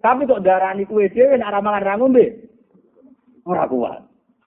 [0.00, 2.24] Tapi kok darani kuwe dhewe nak ramangan ra ngombe.
[3.44, 4.00] Ora kuat.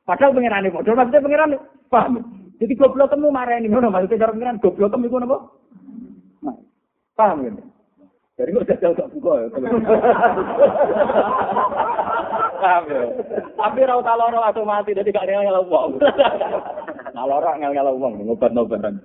[0.09, 1.51] Padahal pangeran padha maksudnya pangeran
[1.93, 2.13] paham.
[2.57, 5.37] Jadi goblok temu marani ngono maksudnya cara pangeran goblok temu iku napa?
[6.41, 6.57] Nah,
[7.13, 7.51] Paham ya?
[8.41, 9.47] Jadi kok jajal gak buka ya.
[12.57, 13.03] Paham ya?
[13.53, 16.01] Tapi ra utah loro atau mati dadi gak ngel wong.
[17.13, 19.03] Nah loro ngel-ngel wong ngobat-ngobatan.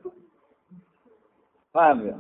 [1.75, 2.17] Paham ya?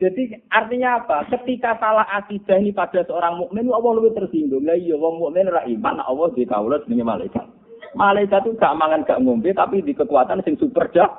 [0.00, 1.28] Jadi artinya apa?
[1.28, 4.64] Ketika salah akidah ini pada seorang mukmin, Allah lebih tersinggung.
[4.64, 7.44] Lah iya, wong mukmin ra iman, Allah di kaulah jenenge malaikat.
[7.92, 11.10] Malaikat itu gak mangan gak ngombe, tapi di kekuatan sing super dah.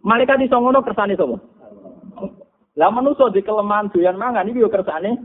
[0.00, 1.36] Malaikat iso ngono kersane sapa?
[2.80, 5.20] Lah manusa di kelemahan doyan mangan iki yo kersane.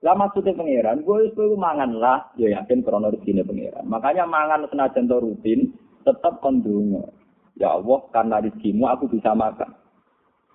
[0.00, 3.84] Lah maksudnya pangeran, gue itu mangan lah, ya yakin krono rezeki pangeran.
[3.84, 5.76] Makanya mangan senajan to rutin,
[6.08, 7.12] tetap kondungo.
[7.60, 9.76] Ya Allah, karena rezekimu aku bisa makan.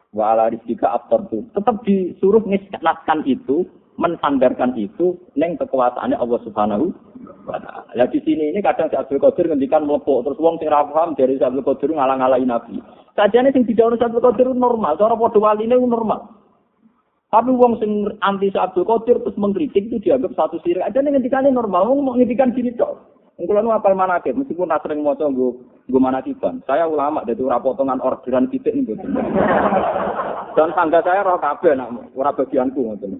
[0.10, 0.98] Wa ala rizkika
[1.30, 1.46] tuh.
[1.54, 3.70] Tetap disuruh ngislatkan itu,
[4.02, 6.90] mensandarkan itu, neng kekuasaannya Allah Subhanahu
[7.46, 7.62] wa.
[7.94, 11.14] Lah di sini ini kadang si Abdul Qadir ngendikan mlepuk terus wong sing ra paham
[11.14, 12.76] dari si Abdul Qadir ngalang-alangi Nabi.
[13.14, 16.45] Sajane sing didhawuhi Abdul Qadir normal, cara padha waline normal.
[17.34, 20.86] Tapi wong sing anti Abdul Qadir terus mengkritik itu dianggap satu sirik.
[20.86, 23.16] Aja nih ngendikane normal, wong mau ngendikan gini tok.
[23.36, 25.60] Nu apal manakib, meskipun tak sering maca nggo
[25.92, 26.64] nggo manakiban.
[26.64, 28.96] Saya ulama dari ora potongan orderan titik nih
[30.56, 33.20] Dan tangga saya roh kabeh nak ora bagianku ngoten.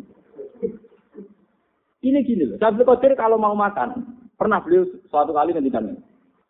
[2.00, 4.06] Ini gini loh, Abdul Qadir kalau mau makan,
[4.38, 5.98] pernah beliau suatu kali ngendikan,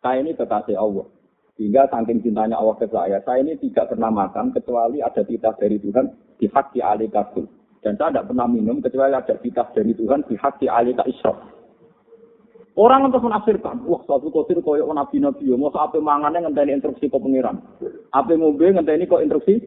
[0.04, 1.08] saya ini kekasih Allah.
[1.56, 5.80] Sehingga saking cintanya Allah ke saya, saya ini tidak pernah makan kecuali ada titah dari
[5.80, 7.48] Tuhan di hak di alikatul.
[7.80, 11.56] Dan saya tidak pernah minum kecuali ada titah dari Tuhan di hak di alika israf.
[12.76, 17.24] Orang untuk menafsirkan, wah satu kotir koyo nabi nabi, mau apa mangannya ngenteni instruksi kok
[17.24, 17.56] pangeran,
[18.12, 19.64] apa ngombe ngenteni kok instruksi.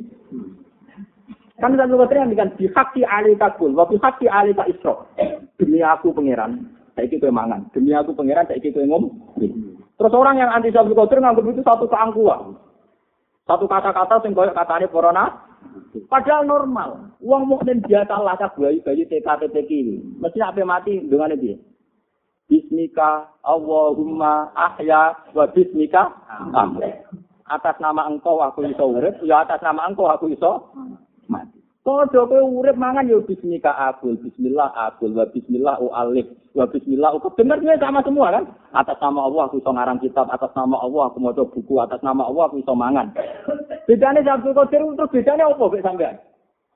[1.58, 5.10] Kan satu kotir yang dikatakan dihaki ali kakul, waktu haki ali tak isro.
[5.58, 7.66] Demi aku pangeran, saya ikut mangan.
[7.74, 9.10] Demi aku pangeran, saya ikut ngom.
[10.00, 12.56] Terus orang yang anti satu kotir nganggap itu satu keangkuhan.
[13.44, 15.26] Satu kata-kata sing koyo katanya corona.
[16.08, 17.12] Padahal normal.
[17.20, 19.72] Uang mukmin biasa lah bayi bayi TKT TK
[20.24, 21.60] Mesti apa mati dengan dia.
[22.48, 26.16] Bismika Allahumma ahya wa bismika
[26.56, 26.96] amri.
[27.50, 30.72] Atas nama engkau aku iso urip, ya atas nama engkau aku iso
[31.28, 31.59] mati.
[31.90, 37.34] Padha kowe urip mangan ya bismika akul, bismillah akul, wa bismillah alif, wa bismillah ukut.
[37.34, 38.46] Dengarnya sama semua kan?
[38.78, 42.30] Atas nama Allah aku iso ngarang kitab, atas nama Allah aku maca buku, atas nama
[42.30, 43.10] Allah aku iso mangan.
[43.90, 46.16] Bedane Abdul Qadir terus apa mek sampean?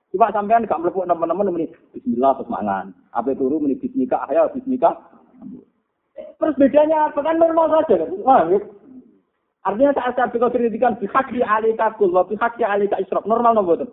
[0.09, 2.89] Coba sampean gak mlebu teman-teman muni bismillah terus mangan.
[3.13, 4.97] Apa turu muni bismika ahya bismika
[6.41, 8.09] Terus bedanya apa kan normal saja kan?
[8.49, 8.59] Ya.
[9.61, 13.29] Artinya saat berkata kritikan pihak di alika kul, pihak di alika israf.
[13.29, 13.85] Normal nopo itu?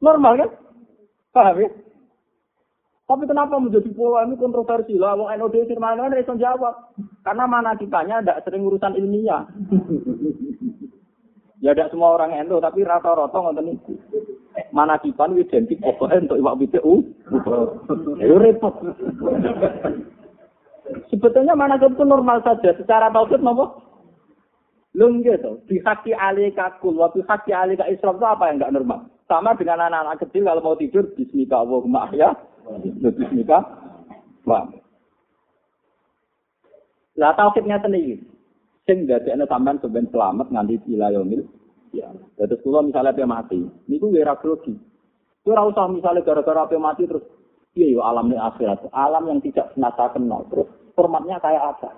[0.00, 0.50] Normal kan?
[1.30, 1.70] Paham ya?
[3.10, 5.18] Tapi kenapa menjadi pola ini kontroversi lah?
[5.18, 6.94] Wong NOD firman kan reson jawab.
[7.26, 9.50] Karena mana kitanya tidak sering urusan ilmiah.
[11.64, 13.98] ya tidak semua orang NO, tapi rata-rata ngonten itu.
[14.70, 17.02] Mana kita identik pokoknya untuk iwak bidek u.
[18.22, 18.74] Ya repot.
[21.10, 22.78] Sebetulnya mana itu normal saja.
[22.78, 23.90] Secara tauhid nopo?
[24.94, 25.62] Lung gitu.
[25.66, 29.10] Bihaki alika kul, wa bihaki alika israf itu apa yang enggak normal?
[29.30, 32.34] Sama dengan anak-anak kecil kalau mau tidur, bismika Allahumma ya.
[32.98, 33.62] Bismika.
[34.42, 34.66] Wah.
[37.14, 38.18] Lah tauhidnya sendiri.
[38.90, 41.46] Sing dadekne sampean sampean selamat nganti ilayomil.
[41.94, 42.10] Ya.
[42.42, 44.74] Terus kalau misalnya dia mati, niku nggih ra grogi.
[45.46, 47.22] Ora usah misalnya gara-gara dia mati terus
[47.78, 50.42] iya yo alam ini akhirat, alam yang tidak pernah saya kenal.
[50.50, 50.66] Terus
[50.98, 51.90] formatnya kayak apa.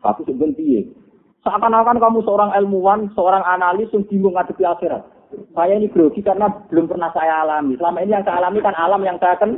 [0.00, 0.80] Tapi sebenarnya piye?
[1.40, 5.13] Seakan-akan kamu seorang ilmuwan, seorang analis yang bingung ngadepi akhirat.
[5.54, 7.78] Saya ini grogi karena belum pernah saya alami.
[7.78, 9.54] Selama ini yang saya alami kan alam yang saya kan.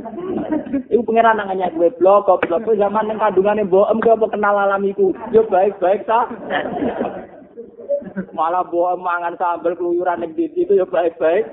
[0.93, 5.15] Itu pengiran namanya gue blog, blog gue zaman yang kandungannya boem gue kenal alamiku.
[5.33, 6.29] Yo baik-baik sah.
[8.33, 11.45] Malah boem mangan sambal keluyuran yang itu ya baik-baik.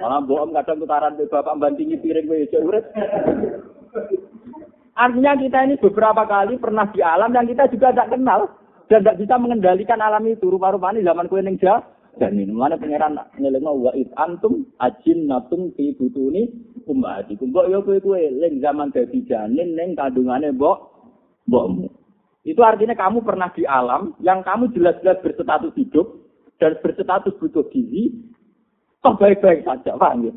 [0.00, 2.84] Malah boem kadang tutaran bapak bantingi piring gue urip.
[4.96, 8.48] Artinya kita ini beberapa kali pernah di alam yang kita juga tidak kenal
[8.88, 10.48] dan tidak bisa mengendalikan alam itu.
[10.48, 11.60] Rupa-rupa ini zaman kue neng
[12.16, 16.48] dan ini mana pangeran ngeleng wa it antum ajin natum fi butuni
[16.88, 17.36] ummati.
[17.36, 20.80] Mbok yo kue kue leng zaman dadi janin neng kandungane mbok
[21.44, 21.92] mbokmu.
[22.46, 26.06] Itu artinya kamu pernah di alam yang kamu jelas-jelas berstatus hidup
[26.62, 28.14] dan berstatus butuh gizi,
[29.02, 30.34] toh baik-baik saja, paham ya?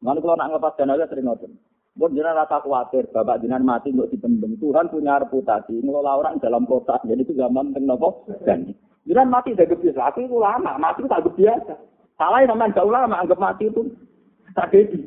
[0.00, 1.52] Mana kalau nak dana sering ngotot.
[1.98, 4.54] Buat jenengan rasa khawatir, bapak jenengan mati untuk dipendem.
[4.62, 7.02] Tuhan punya reputasi, ngelola orang dalam kota.
[7.02, 8.70] Jadi itu zaman tentang nopo dan
[9.26, 10.14] mati dari biasa.
[10.14, 11.74] Aku itu lama, mati itu tak biasa.
[12.14, 13.90] Salah sama gak ulama, anggap mati itu
[14.54, 14.98] tragedi.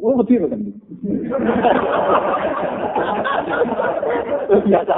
[0.00, 0.60] Oh, betul kan?
[4.64, 4.96] Biasa.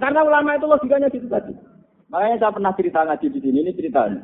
[0.00, 1.56] Karena ulama itu logikanya gitu tadi.
[2.12, 4.20] Makanya saya pernah cerita ngaji di sini, ini ceritanya.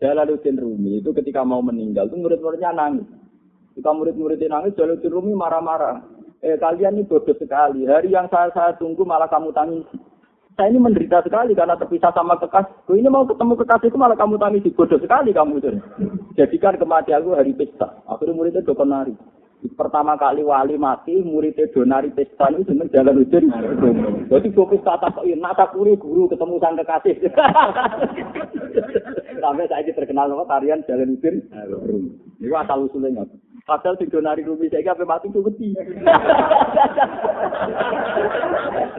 [0.00, 3.04] Jalaluddin Rumi itu ketika mau meninggal itu murid-muridnya nangis.
[3.76, 6.00] Ketika murid-muridnya nangis, Jalaluddin Rumi marah-marah.
[6.40, 7.84] Eh kalian ini bodoh sekali.
[7.84, 10.00] Hari yang saya saya tunggu malah kamu tangisi.
[10.56, 12.96] Saya ini menderita sekali karena terpisah sama kekasihku.
[12.96, 14.72] Ini mau ketemu kekasihku malah kamu tangisi.
[14.72, 15.68] Bodoh sekali kamu itu.
[16.40, 18.00] Jadikan kematianku hari pesta.
[18.08, 19.12] Akhirnya muridnya dokter nari.
[19.60, 23.20] Pertama kali wali mati, muridnya donari pesta itu cuma jalan.
[23.28, 27.16] Jadi gue pesta tak nata kuri guru ketemu sang kekasih.
[29.44, 31.44] Sampai saya ini terkenal nama tarian jalan ujian.
[32.40, 33.28] Ini asal usulnya.
[33.68, 35.76] Padahal sing donari rumi saya apa mati tuh beti.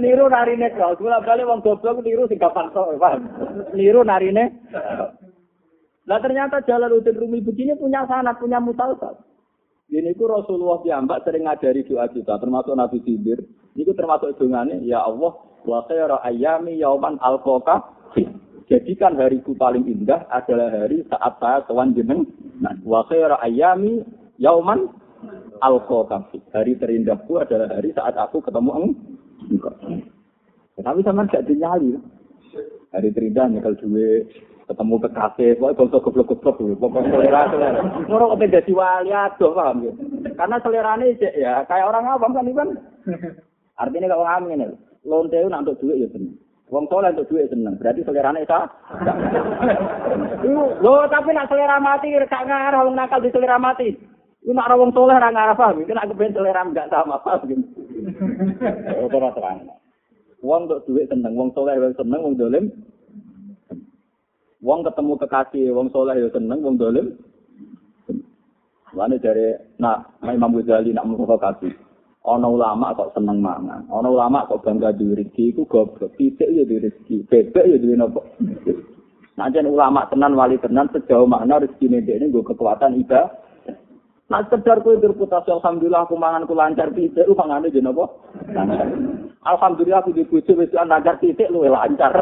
[0.02, 3.26] niru narine kau, gula balik wong goblok niru sing gampang paham?
[3.74, 4.62] Niru narine.
[6.06, 9.31] Lah ternyata jalan ujian rumi begini punya sanat, punya mutalsat.
[9.92, 13.44] Ini ku Rasulullah piyambak sering ngajari doa kita, termasuk Nabi Khidir.
[13.76, 15.36] Ini termasuk dongane, ya Allah,
[15.68, 18.00] wa khairu ayami yauman alqaka
[18.72, 22.24] Jadikan hariku paling indah adalah hari saat saya kewan jeneng.
[22.64, 24.00] Nah, wa khairu ayami
[24.40, 24.88] yauman
[25.60, 26.24] alqaka
[26.56, 28.96] Hari terindahku adalah hari saat aku ketemu
[29.52, 29.76] engkau.
[30.80, 32.00] Tapi sama gak dinyali.
[32.96, 34.24] Hari terindah nyekel duit,
[34.72, 37.82] ketemu kekasih, pokoknya bangsa goblok-goblok dulu, pokoknya selera selera.
[38.08, 39.92] Moro kok jadi wali aduh paham ya?
[40.40, 42.70] Karena selerane cek ya kayak orang awam kan kan.
[43.76, 44.68] Artinya kalau ngamen ini,
[45.04, 46.40] lonte itu untuk duit ya seneng.
[46.72, 48.64] Wong soleh untuk duit seneng, berarti selerane sah.
[50.80, 53.92] Lo tapi nak selera mati, gak ngarah wong nakal di selera mati.
[54.48, 57.60] Lu nak wong soleh ra ngarah paham, kan aku ben selera enggak sama paham.
[59.12, 59.68] Ora terang.
[60.42, 62.72] Wong untuk duit seneng, wong soleh seneng, wong dolim
[64.62, 67.18] Wong ketemu kekasih, wong soleh ya seneng, wong dolim.
[68.94, 71.74] Mana dari nak Imam Ghazali nak memprovokasi.
[72.22, 76.14] Ono ulama kok seneng mangan, ono ulama kok bangga di rezeki iku goblok.
[76.22, 78.22] Titik ya di rezeki, bebek ya di nopo.
[79.42, 83.34] Nah, ulama tenan wali tenan sejauh mana rezeki ini gue kekuatan ibadah.
[84.30, 88.06] Nah, sekedar kue berputasi, Alhamdulillah aku mangan ku lancar titik, lu mangane jadi apa?
[89.44, 92.16] Alhamdulillah aku dibujuk, wis lancar titik, lu lancar.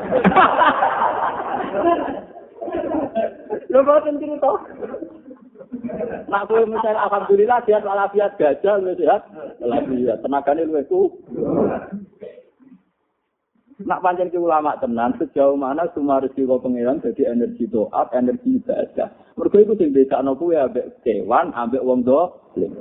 [3.70, 4.52] Lho boten cerita.
[6.30, 9.22] Nak kowe misal alhamdulillah sehat walafiat gajah lu sehat
[9.62, 11.10] walafiat tenagane luwih ku.
[13.80, 18.60] Nak pancen ki ulama tenan sejauh mana semua rezeki kok pangeran jadi energi doa, energi
[18.60, 19.08] ibadah.
[19.40, 22.76] Mergo iku sing bedakno kuwi ambek kewan, ambek wong dolim.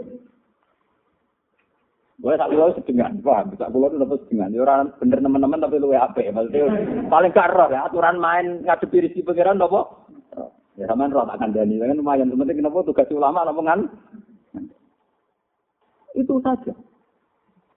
[2.19, 3.55] Gue tak pulau sedengan, paham?
[3.55, 4.51] Tak pulau itu dapat sedengan.
[4.51, 6.19] Ya orang bener teman-teman tapi lu apa?
[6.19, 6.67] Maksudnya
[7.07, 9.87] paling gak roh ya aturan main ngadepi rezeki pangeran apa?
[10.75, 12.27] Ya sama roh akan dani, kan lumayan.
[12.27, 13.87] Sementing kenapa tugas ulama kan?
[16.19, 16.75] Itu saja.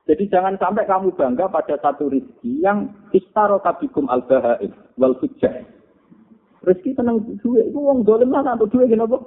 [0.10, 5.70] Jadi jangan sampai kamu bangga pada satu rezeki yang istaro kabikum al bahaim wal hujjah.
[6.66, 9.22] Rezeki tenang duit itu uang dolim lah untuk duit kenapa?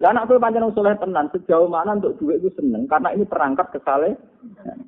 [0.00, 3.68] Lah anak tuh panjang soleh tenan sejauh mana untuk duit itu seneng karena ini perangkat
[3.68, 4.16] kesale.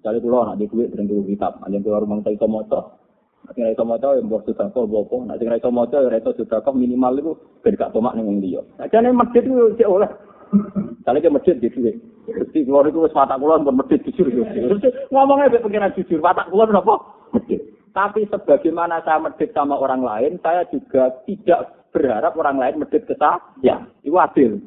[0.01, 2.97] Kali pulau nak di duit sering kitab, ada keluar rumah saya motor.
[3.43, 5.17] Nek ora iso maca ya mbok sudah kok apa.
[5.29, 8.63] Nek ora iso maca ya ora iso minimal iku ben gak tomak ning liya.
[8.81, 10.09] Ajane masjid ku sik oleh.
[11.03, 11.93] Kali ke masjid gitu ya.
[12.33, 14.31] Gusti kula niku wis watak kula pun masjid jujur.
[15.11, 16.97] Ngomongnya mek pengiran jujur, watak kula napa?
[17.93, 23.13] Tapi sebagaimana saya medit sama orang lain, saya juga tidak berharap orang lain medit ke
[23.21, 23.37] saya.
[23.61, 24.63] Ya, itu adil.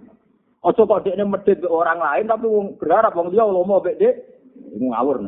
[0.65, 2.49] Ojo kok dia medit ke orang lain, tapi
[2.81, 4.15] berharap wong dia lomo mek dek,
[4.81, 5.21] ngawur.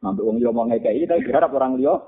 [0.00, 2.00] Sampai wong liya mau ngekei, tapi berharap orang liya.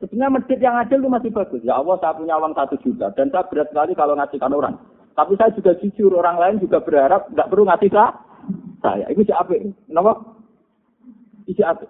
[0.00, 1.60] Sebenarnya masjid yang adil itu masih bagus.
[1.60, 3.12] Ya Allah, saya punya uang satu juta.
[3.12, 4.80] Dan saya berat sekali kalau ngasihkan orang.
[5.12, 8.16] Tapi saya juga jujur, orang lain juga berharap nggak perlu ngasih saya.
[8.80, 9.52] Saya, itu siapa?
[9.60, 10.12] Kenapa?
[11.44, 11.84] Ini siapa?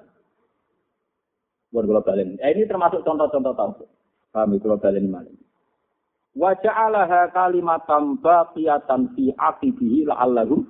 [1.70, 2.34] Buat kalau balen.
[2.42, 3.86] Eh, ini termasuk contoh-contoh tahu.
[4.34, 5.39] Kami kalau balen ini
[6.38, 10.62] Wa ja'alaha kalimatan baqiyatan fi aqibihi la'allahum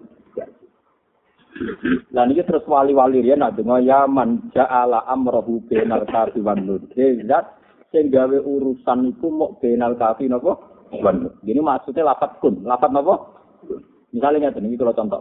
[2.16, 6.80] Lah niki terus wali-wali riyen nak donga ya man ja'ala amrahu bainal kafi wan nur.
[6.96, 7.60] Zat
[7.92, 10.56] sing gawe urusan iku mok bainal kafi napa?
[10.90, 11.28] Wan.
[11.44, 13.14] Jadi maksudnya lapat kun, lapat napa?
[14.16, 15.20] Misalnya ngeten iki kalau contoh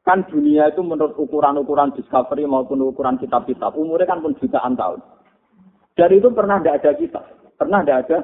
[0.00, 4.98] Kan dunia itu menurut ukuran-ukuran discovery maupun ukuran kitab-kitab, umurnya kan pun jutaan tahun.
[5.92, 7.20] Dari itu pernah tidak ada kita,
[7.60, 8.18] pernah tidak ada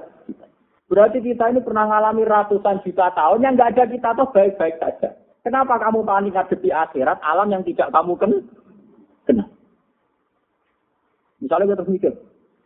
[0.87, 5.19] Berarti kita ini pernah mengalami ratusan juta tahun yang nggak ada kita tuh baik-baik saja.
[5.43, 8.41] Kenapa kamu panik ngadepi akhirat alam yang tidak kamu kenal?
[9.27, 9.49] Kenal.
[11.43, 12.13] Misalnya kita mikir,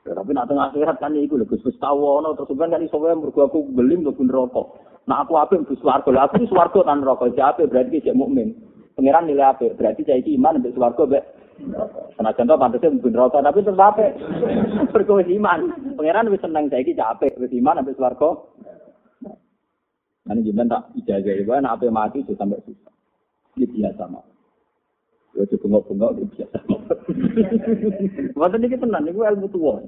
[0.05, 3.17] ya, tapi nak tengah akhirat kan itu lho Gus tahu ono terus kan iso wae
[3.17, 4.63] mergo aku belim mlebu neraka.
[5.09, 6.09] Nah aku apik mlebu swarga.
[6.13, 7.33] Lah aku swarga tan neraka.
[7.33, 8.53] Jadi berarti cek mukmin.
[8.97, 9.81] Pangeran nilai apik.
[9.81, 11.05] Berarti iki iman mbek swarga
[12.17, 14.13] Senajan to pantasnya mungkin rata, tapi tetap apa?
[14.93, 15.61] Berkuah iman.
[15.97, 18.31] Pangeran wis seneng saiki capek, wis iman sampai swarga.
[20.29, 22.93] Nanti jiban tak ijazah ibu, nak apa mati itu sampai susah.
[23.57, 24.25] Ini biasa mah.
[25.35, 26.59] Ya cukup bengok-bengok itu biasa.
[28.35, 29.79] Ini tenan, ini ilmu tua.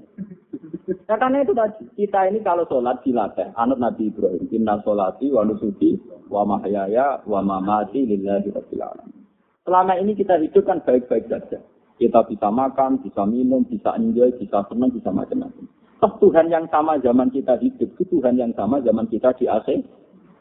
[1.06, 5.46] Ya, karena itu tadi, kita ini kalau sholat dilatih, anut Nabi Ibrahim, inna sholati wa
[5.46, 5.94] nusuki
[6.26, 9.21] wa mahyaya wa mamati lillahi rabbil alamin.
[9.62, 11.62] Selama ini kita hidup kan baik-baik saja.
[11.94, 15.70] Kita bisa makan, bisa minum, bisa enjoy, bisa senang, bisa macam-macam.
[16.02, 19.86] Toh Tuhan yang sama zaman kita hidup, itu Tuhan yang sama zaman kita di AC,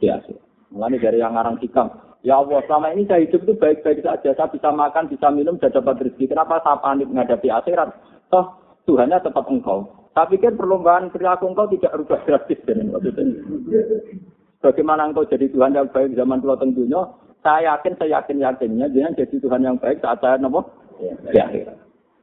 [0.01, 0.33] di AC.
[0.73, 1.93] Mulai dari yang ngarang hikam,
[2.25, 5.69] ya Allah selama ini saya hidup itu baik-baik saja, saya bisa makan, bisa minum, bisa
[5.69, 6.33] dapat rezeki.
[6.33, 7.93] Kenapa saya panik menghadapi akhirat?
[8.33, 8.57] Toh
[8.89, 10.09] Tuhannya tetap engkau.
[10.17, 12.89] Saya pikir perlombaan perilaku engkau tidak rubah drastis dan
[14.61, 17.01] Bagaimana engkau jadi Tuhan yang baik zaman tua tentunya,
[17.41, 20.69] saya yakin, saya yakin yakinnya, jangan jadi Tuhan yang baik saat saya nopo
[21.01, 21.77] di akhirat.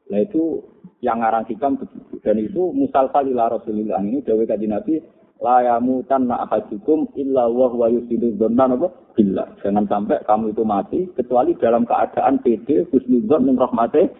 [0.09, 0.63] Nah itu
[1.03, 2.15] yang ngarang hikam begitu.
[2.23, 5.03] Dan itu musalsal ila Rasulillah ini dawe kaji Nabi
[5.39, 9.47] la yamutan ahadukum illa wa yusidu dhanna apa billah.
[9.63, 14.15] Jangan sampai kamu itu mati kecuali dalam keadaan pede husnudzon ning rahmate.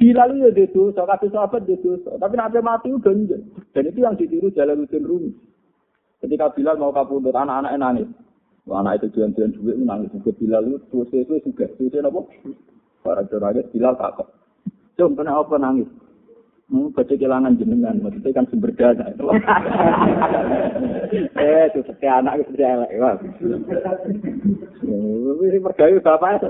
[0.00, 3.12] Bilal ya itu, so kabeh sahabat itu, tapi nanti mati udah
[3.76, 5.28] Dan itu yang ditiru Jalaluddin Rumi.
[6.20, 8.08] Ketika Bilal mau kabundut anak-anak nangis.
[8.70, 12.20] Anak itu jualan-jualan duit nangis juga Bilal itu terus itu juga terus apa?
[13.00, 14.28] Para juragan Bilal takut.
[15.00, 15.88] Cung kena apa nangis?
[16.70, 19.10] Hmm, baca kehilangan jenengan, maksudnya kan sumber dana.
[21.42, 22.90] eh, itu setiap anak itu sudah elek.
[23.02, 23.14] Wah.
[25.42, 26.46] Ini mergayu bapak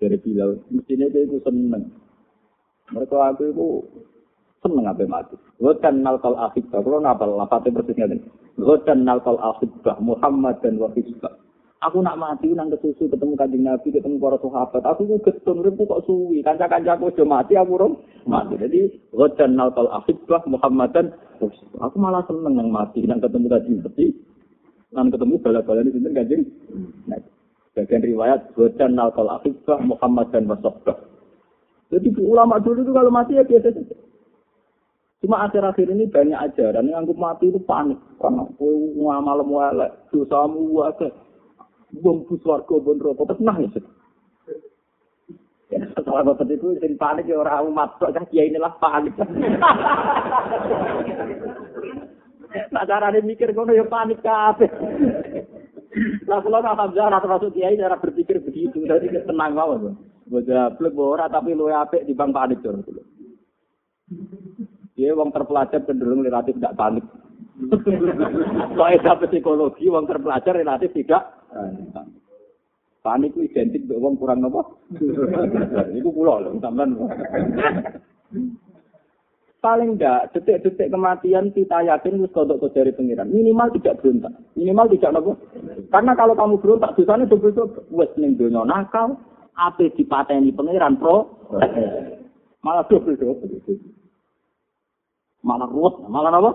[0.00, 1.92] Dari Bilal, mestinya dia itu seneng.
[2.88, 3.68] Mereka aku itu
[4.64, 5.36] seneng apa mati.
[5.60, 6.80] Ghatan nalkal akhibah.
[6.80, 8.24] Kalau nabal, lapatnya persisnya ini.
[8.58, 10.02] Ghatan nalkal akhibah.
[10.02, 11.38] Muhammad dan wafisbah.
[11.78, 14.82] Aku nak mati nang kesusu ketemu kanjeng Nabi, ketemu para sahabat.
[14.82, 16.42] Aku ku getun kok suwi.
[16.42, 18.58] Kanca-kancaku sudah mati aku rom mati.
[18.58, 21.14] Jadi ghatan nalkal akhibah Muhammadan.
[21.78, 24.04] Aku malah seneng nang mati nang ketemu kanjeng Nabi.
[24.90, 26.42] Nang ketemu bala-bala di sini kanjeng.
[27.06, 27.22] Nah,
[27.78, 30.98] bagian riwayat ghatan nalkal akhibah Muhammad dan wasabah.
[31.94, 33.96] Jadi ulama dulu itu kalau mati ya biasa saja.
[35.18, 37.98] Cuma akhir-akhir ini banyak ajaran yang anggap mati itu panik.
[38.22, 38.46] Karena
[38.94, 39.42] ngamal
[39.74, 41.10] elek, dosamu wae.
[41.98, 43.80] Wong bus warga bon rokok tenang ya.
[45.68, 49.14] Ya, setelah bapak itu sing panik ya orang umat kan kiai inilah panik.
[52.48, 54.72] Nah carane mikir kono ya panik kabeh.
[56.24, 60.00] Nah kalau alhamdulillah termasuk kiai cara berpikir begitu, jadi tenang mawon.
[60.24, 62.80] Boja blek ora tapi luwe apik di bang panik tur.
[64.98, 67.06] Dia wong terpelajar cenderung relatif tidak panik.
[68.74, 71.38] Soalnya psikologi wong terpelajar relatif tidak
[73.06, 74.82] panik itu identik dengan wong kurang nopo.
[75.94, 76.98] Itu pulau loh, sampean.
[79.58, 83.26] Paling enggak, detik-detik kematian kita yakin wis kodok dari pengiran.
[83.26, 84.34] Minimal tidak berontak.
[84.54, 85.32] Minimal tidak nopo.
[85.94, 87.86] Karena kalau kamu berontak, dosanya double-double.
[87.94, 89.18] Wes ning donya nakal,
[89.58, 91.46] ape dipateni pengiran pro.
[92.62, 93.97] Malah double-double.
[95.42, 96.50] Malah ruwet, malah apa?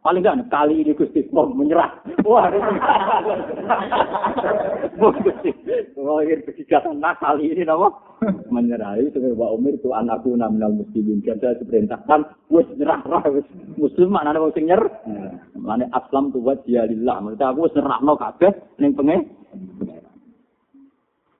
[0.00, 1.92] Paling enggak kali ini Gusti mau menyerah.
[2.24, 2.48] Wah.
[4.96, 5.52] Gusti.
[6.00, 7.92] Wah, ini kegiatan nah kali ini apa?
[8.48, 8.96] Menyerah.
[8.96, 11.20] Itu Wa Umir itu anakku naminal muslimin.
[11.20, 13.20] Kan saya diperintahkan, wis nyerah lah.
[13.76, 14.80] Muslim mana ada sing nyer?
[15.52, 17.20] Mana aslam tu buat dia lillah.
[17.20, 19.28] Maksudnya aku wis nyerah no kabeh ning pengen.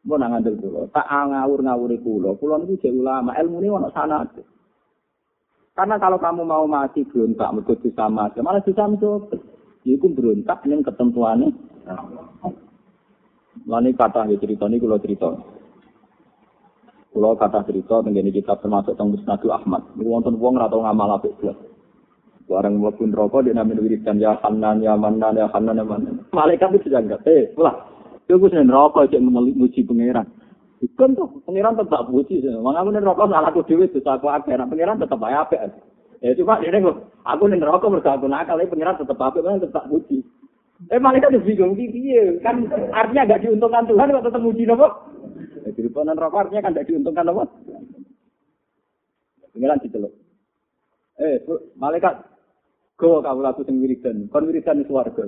[0.05, 0.85] Mau nang ngandel dulu.
[0.93, 2.37] Tak ngawur-ngawuri kulo.
[2.37, 3.33] Kulo niku jek ulama.
[3.41, 4.21] Ilmu ini ono sana.
[5.81, 9.33] Karena kalau kamu mau mati berontak mergo sama aja, malah bisa mencoba.
[9.89, 11.49] Iku berontak ning ketentuane.
[13.65, 15.33] Lani kata nggih cerita ini kalau cerita.
[17.17, 19.89] Kalau kata cerita tenggene kitab termasuk teng Musnad Ahmad.
[19.97, 21.57] Niku wonten wong ora tau ngamal apik blas.
[22.45, 26.29] Barang mlebu neraka dia namanya wiridan ya Hanan ya Manan ya Hanan ya Manan.
[26.37, 27.89] Malaikat itu jangan eh lah.
[28.29, 30.29] Itu gue seneng neraka cek muji pangeran.
[30.81, 32.41] Bukan tuh, pengiran tetap puji.
[32.57, 34.57] Mang aku rokok salah aku dewi dosa aku akeh.
[34.57, 35.69] Nah pengiran tetap aja apa?
[36.25, 39.37] Ya cuma ini kok, aku rokok mereka aku nakal, tapi pengiran tetap apa?
[39.37, 40.25] Pengiran tetap puji.
[40.89, 42.41] Eh malah kan bingung piye?
[42.41, 42.65] Kan
[42.97, 44.89] artinya gak diuntungkan Tuhan kok tetap puji nopo?
[45.69, 47.45] Ya jadi ponan rokok artinya kan gak diuntungkan nopo?
[49.53, 50.13] Pengiran loh.
[51.21, 51.37] Eh,
[51.77, 52.25] malaikat
[53.01, 54.29] Go kamu laku sing wiridan.
[54.29, 55.25] Kon wiridan di swarga.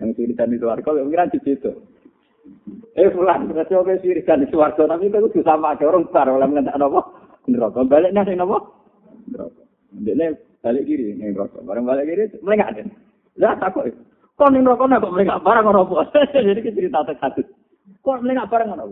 [0.00, 1.72] Yang wiridan di swarga ya pengiran di situ.
[2.92, 6.44] Eh fulan, berarti oke wiridan di swarga tapi itu kudu sama aja orang bar oleh
[6.44, 7.00] ngentak napa?
[7.48, 7.80] Neraka.
[7.88, 8.58] Balik nang napa?
[9.32, 9.62] Neraka.
[9.96, 10.26] Dene
[10.60, 11.64] balik kiri ning neraka.
[11.64, 12.92] Bareng balik kiri melengak den.
[13.40, 13.88] Lah takut.
[14.36, 16.04] Kon ning neraka kok melengak bareng ora.
[16.36, 17.40] Jadi kita cerita tak
[18.04, 18.84] Kok melengak bareng ora?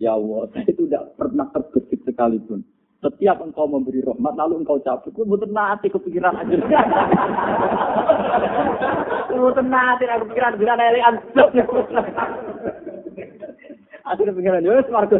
[0.00, 2.64] Ya Allah, saya itu tidak pernah terbesit sekalipun.
[3.04, 5.12] Setiap engkau memberi rahmat, lalu engkau cabut.
[5.12, 6.52] Gue betul nanti kepikiran aja.
[9.28, 11.48] Gue betul nanti aku pikiran, pikiran ele anjok.
[14.10, 15.16] Akhirnya pikiran, ya warga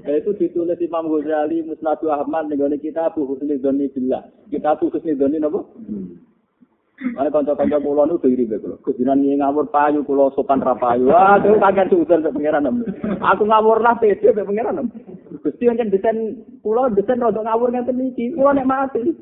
[0.00, 4.24] Ya itu ditulis Imam Ghazali, Musnadu Ahmad, negara kita Abu Husni Doni Billah.
[4.48, 5.60] Kita Abu Husni Doni apa?
[7.16, 8.76] Ana kanca-kanca kula nu diri be kula.
[8.84, 11.08] Kudinan ngawur payu kula sopan ra payu.
[11.08, 12.68] Wah, itu kaget sudan be pangeran.
[13.24, 14.84] Aku ngawur lah pede be pangeran.
[15.40, 18.36] Gusti kan desain kula desain rada ngawur ngenten iki.
[18.36, 19.16] Kula nek mati.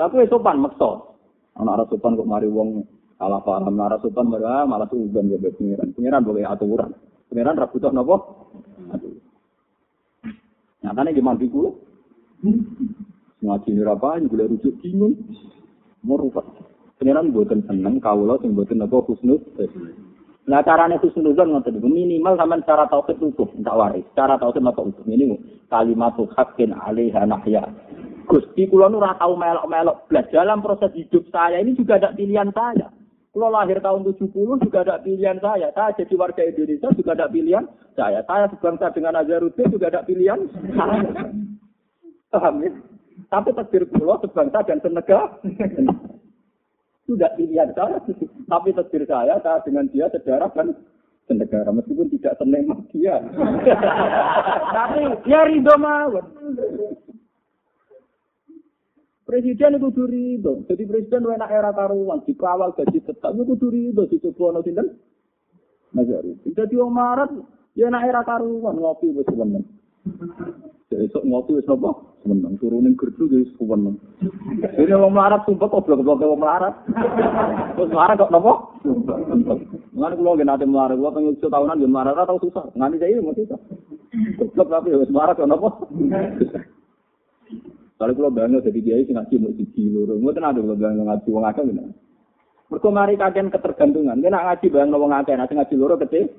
[0.00, 1.04] Lah kuwi sopan meksa.
[1.60, 2.80] Ana ora sopan kok mari wong
[3.18, 5.90] salah paham ora sopan malah malah sudan be pangeran.
[5.92, 6.94] Pangeran boleh aturan.
[7.28, 8.16] Pangeran ra butuh napa?
[8.94, 9.26] Aturan.
[10.86, 11.70] Nyatane di mandi kula.
[13.42, 15.18] Ngaji ora payu kula rujuk bingung.
[16.06, 16.46] Merubah.
[16.98, 19.38] Pengiran buatan seneng, kawula sing buatan apa husnul.
[20.50, 24.06] Nah caranya husnuzon ngoten niku minimal sampean cara tauhid utuh, tak waris.
[24.18, 25.38] Cara tauhid mata utuh ini
[25.70, 27.70] kalimat haqqin alaiha nahya.
[28.26, 32.50] Gusti kula nu ora tau melok-melok blas dalam proses hidup saya ini juga ada pilihan
[32.50, 32.90] saya.
[33.28, 35.68] Kalau lahir tahun 70 juga ada pilihan saya.
[35.76, 37.64] Saya jadi warga Indonesia juga ada pilihan
[37.94, 38.24] saya.
[38.24, 41.28] Saya sebangsa dengan Azharuddin juga ada pilihan saya.
[42.32, 42.72] Paham ya?
[43.28, 45.36] Tapi takdir kula sebangsa dan senegara.
[47.08, 48.04] Sudah pilihan saya,
[48.52, 50.76] tapi takdir saya, saya dengan dia sejarah kan
[51.24, 53.16] senegara, meskipun tidak seneng dia.
[54.76, 56.24] tapi ya ridho mawon.
[59.28, 60.64] Presiden itu ridho.
[60.64, 64.96] Jadi presiden itu enak era karuan, dikawal gaji tetap itu ridho, dicoba ono sinten.
[65.92, 66.32] Nazari.
[66.48, 67.30] Jadi orang Maret,
[67.76, 69.68] ya enak era karuan, ngopi wis seneng.
[70.88, 71.92] Esok ngopi wis napa?
[72.24, 74.00] Seneng turunin gerdu ya wis seneng.
[74.80, 76.72] Ini wong melarat sumpah kok blok-blok wong melarat.
[77.76, 78.52] Terus melarat kok napa?
[79.92, 82.64] Ngan kula nggih nate melarat, kula pengen tahunan yo melarat tau susah.
[82.72, 83.60] Nganti saya mesti susah.
[84.40, 85.68] Goblok tapi wis melarat kok napa?
[87.98, 91.28] Kalau kula bangun jadi kiai sing ngaji mau siji loro, mboten ada kula bangun ngaji
[91.34, 91.84] wong akeh ngene.
[92.70, 94.22] Mergo mari kakean ketergantungan.
[94.22, 96.30] Nek ngaji bangun wong akeh, nek ngaji loro kecil.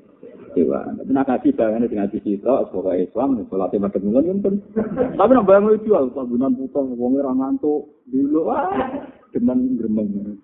[0.55, 0.87] Dewa.
[1.03, 4.55] Nah ngaji bangun dengan ngaji kita, sebagai Islam, lima kemulan yang pun.
[5.19, 8.71] Tapi nak bangun jual, panggungan putong, wong ora ngantuk, dulu wah,
[9.35, 10.39] dengan gremeng.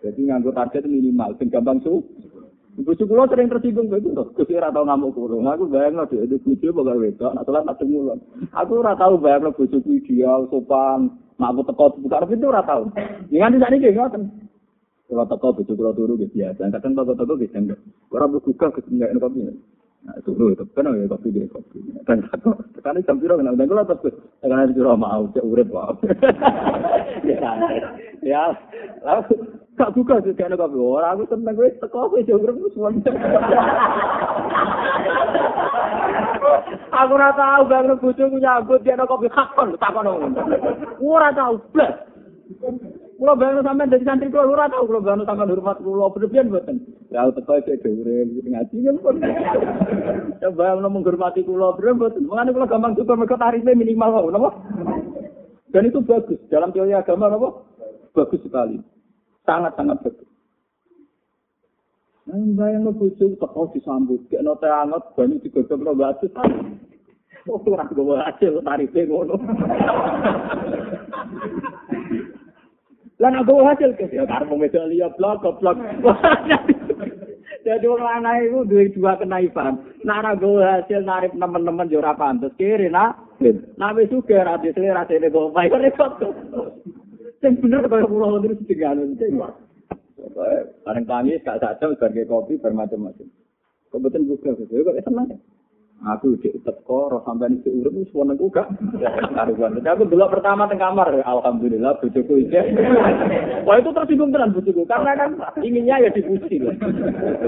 [0.00, 2.00] Jadi nganggo target minimal, sing gampang su.
[2.72, 4.24] Bojo kula sering tersinggung begitu to.
[4.32, 5.44] Gusti ora ngamuk kula.
[5.52, 8.18] Aku bayangno dhek itu bojo bakal wedok, nak salat mulon.
[8.56, 12.88] Aku ora tau bayangno bojoku ideal, sopan, mak aku teko buka itu ora tau.
[13.28, 14.22] Nganti sakniki ngoten.
[15.12, 16.72] Kalau toko betul kalau turu biasa.
[16.72, 17.80] Kadang toko toko gitu enggak.
[18.08, 19.44] Orang berbuka gitu enggak kopi.
[20.26, 21.78] turu itu kan ya kopi dia kopi.
[22.02, 25.46] Dan satu kan jam piro kenal dan kalau terus eh, kan jam piro mau cek
[25.46, 25.70] urep
[27.30, 27.54] ya
[28.22, 28.42] ya
[29.06, 29.34] lalu
[29.78, 30.78] tak buka sih kan kopi.
[30.78, 32.90] Orang aku tentang gue teko aku jam urep aku semua
[37.02, 40.06] aku nggak tahu bang rebutu punya gue dia kopi hakon takon.
[40.10, 41.94] Ora orang tahu plus
[43.22, 46.82] Kulo bayang sampean dari santri kulo ora tau kulo bayang sampean hormat kulo berlebihan mboten.
[47.06, 49.22] Ya teko iki dhewe ngaji kan pun.
[50.42, 52.26] Ya bayang menghormati kulo berlebihan mboten.
[52.26, 54.50] Mengane kulo gampang syukur mergo tarife minimal wae napa?
[55.70, 57.62] Dan itu bagus dalam teori agama napa?
[58.10, 58.82] Bagus sekali.
[59.46, 60.26] Sangat sangat bagus.
[62.26, 66.26] Nah, bayang lo bojo teko disambut, kayak note anget, banyak digosok lo batu.
[67.46, 69.38] Oh, ora gue hasil tarife ngono.
[73.22, 76.18] Lan aku hasil ke sih, karena mau misalnya blok blog, ke.
[77.62, 79.78] Jadi orang anak itu dua dua kenaifan.
[80.02, 83.38] Nara gue hasil narik teman-teman jura pantas kiri nak.
[83.78, 86.34] Nabi suka rasa ra rasa ini gue baik repot tuh.
[87.38, 89.38] Yang benar kalau pulau itu setinggal itu.
[90.82, 93.26] Karena kami gak saja sebagai kopi bermacam-macam.
[93.90, 95.28] Kebetulan juga, kebetulan senang.
[96.02, 98.66] Aku di teko roh sampean iki urip wis wonten ku gak
[99.38, 99.78] karuan.
[99.78, 102.58] Aku delok pertama teng kamar, alhamdulillah bojoku iki.
[103.62, 105.30] Wah itu tersinggung tenan bojoku karena kan
[105.62, 106.74] inginnya ya dipuji loh.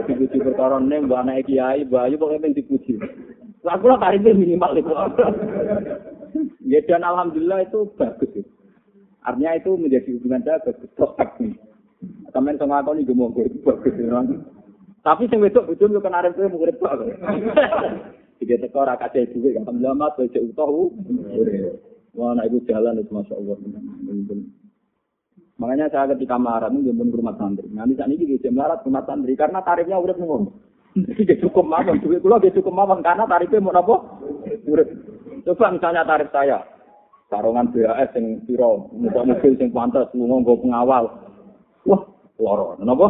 [0.06, 2.94] Dipuji perkara ning mbok anake kiai, bayu pokoke pengen dipuji.
[3.66, 4.94] Lah kula karibe minimal itu.
[6.62, 8.38] Ya dan alhamdulillah itu bagus.
[9.26, 11.58] Artinya itu menjadi hubungan saya bagus prospek nih.
[12.30, 13.98] Sampeyan sing ngakoni gemonggo itu bagus.
[15.02, 17.02] Tapi sing wedok bojo yo kan arep kowe murid kok.
[18.44, 20.92] Tiga teko ora kate duwe alhamdulillah mat bojo utuh.
[22.12, 23.56] Wah, anak itu jalan itu masya Allah.
[25.56, 27.72] Makanya saya ketika marah itu ke rumah santri.
[27.72, 30.52] Nanti saat ini dia melarat rumah santri karena tarifnya udah ngomong.
[30.92, 33.96] Jadi dia cukup mawon, duit kula dia cukup mawon karena tarifnya mau apa?
[35.48, 36.60] Coba misalnya tarif saya,
[37.32, 41.04] sarongan BAS yang piro, numpak mobil yang pantas, lunga nggo pengawal.
[41.88, 42.02] Wah,
[42.36, 42.76] loro.
[42.76, 43.08] Napa?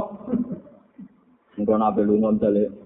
[1.59, 2.84] Engko nabe lunga dale.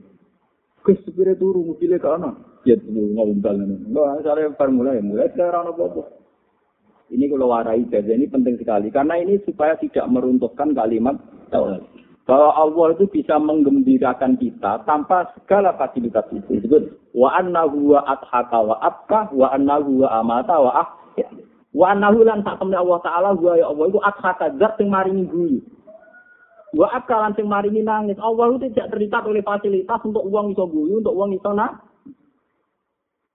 [0.89, 2.33] Gus supire turu mobilnya ana.
[2.65, 3.77] Ya lunga umbal ngono.
[3.93, 6.17] Enggak, saya bar mulai, mulai sekarang apa-apa.
[7.13, 11.21] Ini kalau warai jadi ini penting sekali karena ini supaya tidak meruntuhkan kalimat
[11.53, 11.85] tauhid.
[12.25, 16.57] Bahwa Allah itu bisa menggembirakan kita tanpa segala fasilitas itu.
[16.57, 21.29] Disebut wa annahu wa adhaka wa abka wa annahu wa amata wa ahya.
[21.77, 25.61] Wa annahu lan Allah taala wa ya Allah itu adhaka zat sing maringi guyu.
[26.77, 28.21] Wa abka lan sing maringi nangis.
[28.21, 31.81] Allah itu tidak terikat oleh fasilitas untuk uang iso guyu, untuk uang iso nak.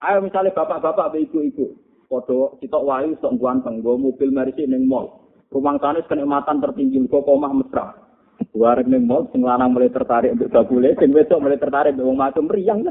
[0.03, 1.79] Ayo misalnya bapak-bapak, ibu-ibu,
[2.11, 5.31] Podo sitok wayu sok ganteng, gue mobil merisi ning mall.
[5.49, 7.95] Rumah tanis kenikmatan tertinggi, gue komah mesra.
[8.51, 12.51] Warung ning mall, sing lanang mulai tertarik untuk bagule, sing wedok mulai tertarik untuk macam
[12.51, 12.83] meriang.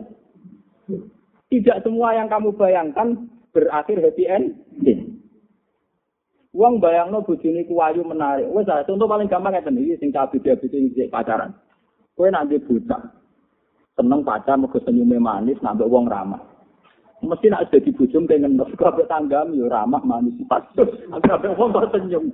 [1.53, 5.12] Tidak semua yang kamu bayangkan berakhir happy ending.
[6.53, 8.45] Uang bayangno bojone ku ayu menarik.
[8.53, 11.57] Wes contoh paling gampang ngeten iki sing cabut-cabut iki pacaran.
[12.13, 13.01] Kowe nak bocah
[13.97, 16.41] seneng pacar mergo senyume manis, nak wong ramah.
[17.25, 20.61] Mesti nak jadi bujum pengen kabeh tanggam yo ramah manis pas.
[21.29, 22.29] Kabeh wong senyum.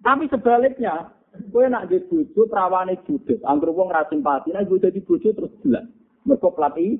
[0.00, 1.14] Tapi sebaliknya,
[1.54, 5.52] kowe nak jadi bojo prawane judes, anggere wong ra simpati, nek gue jadi bojo terus
[5.62, 5.86] jelas.
[6.26, 6.98] Mergo pelatih.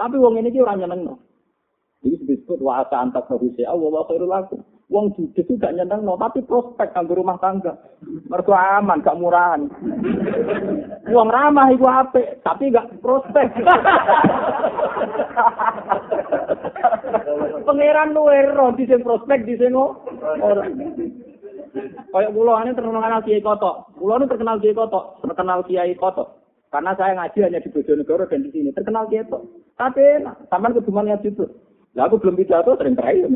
[0.00, 1.20] Tapi wong ini ki ora nyenengno.
[2.06, 4.32] Ini disebut wa asa antak harusnya Allah wa khairul.
[4.86, 7.74] Wong judes itu gak nyeneng no, tapi prospek kanggo rumah tangga.
[8.30, 9.66] Mergo aman, gak murahan.
[11.10, 13.50] Wong ramah iku apik, tapi gak prospek.
[17.66, 20.62] Pangeran luwe ro di sing prospek di sing ora.
[22.14, 23.90] Kayak kula ini terkenal Kiai Kotok.
[23.98, 26.28] Kula ini terkenal Kiai Kotok, terkenal Kiai Kotok.
[26.70, 29.50] Karena saya ngaji hanya di Bojonegoro dan di sini terkenal Kiai Kotok.
[29.74, 31.44] Tapi enak, sampean keduman ngaji itu.
[31.98, 33.34] Lah aku belum pidato sering terakhir.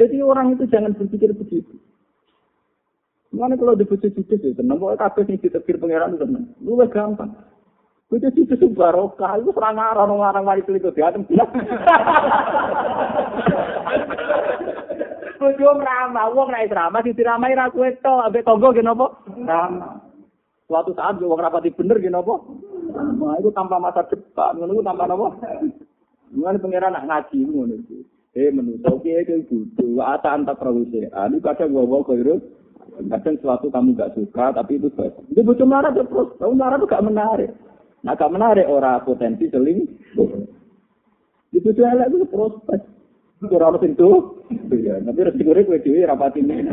[0.00, 1.76] Jadi orang itu jangan berpikir begitu.
[3.32, 6.44] Mana kalau dibujuk judes ya tenang, pokoknya kabeh sing ditepir pangeran itu tenang.
[6.60, 7.32] Lu gampang.
[8.12, 11.48] Kudu judes itu barokah, itu serang orang orang mari selingkuh di atem bilang.
[15.40, 19.16] Kudu ramah, wong nek ramah diramai ra kowe to, ambek tonggo ki napa?
[19.32, 19.96] Ramah.
[20.68, 22.36] Suatu saat wong rapati bener ki napa?
[22.92, 25.32] Ramah itu tanpa masa depan, ngono itu tanpa napa?
[26.36, 28.04] Mulane pangeran nak ngaji ngono iki.
[28.32, 31.04] Eh menurut kiai ke butuh ata antak produksi.
[31.04, 32.16] Ini kadang gua ke
[32.92, 35.16] Kadang sesuatu kamu gak suka, tapi itu baik.
[35.32, 36.28] Itu butuh marah terus.
[36.36, 37.50] Kamu marah tuh gak menarik.
[38.04, 39.84] Nah gak menarik orang potensi seling.
[41.52, 42.80] Itu tuh elek itu prospek.
[43.40, 44.10] Itu orang itu.
[44.76, 46.68] Ya, tapi resiko gue dewi rapat ini.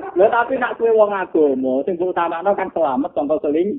[0.18, 3.78] Lah tapi nak kue wong agama, sing utamakno kan selamat contoh seling.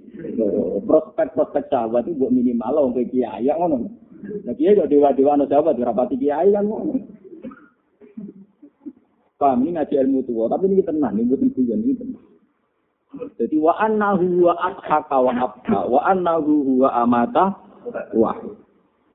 [0.88, 3.92] Prospek-prospek sahabat itu buat minimal wong kiai ya ngono.
[4.48, 6.96] Nah kiai kok dewa-dewa ana sahabat rapati kiai kan ngono.
[9.36, 12.24] Paham ini ngaji ilmu tua, tapi ini tenang, ini bukan tujuan ini tenang.
[13.40, 17.56] Jadi wa annahu wa adhaka wa abka wa annahu wa amata
[18.16, 18.32] wa.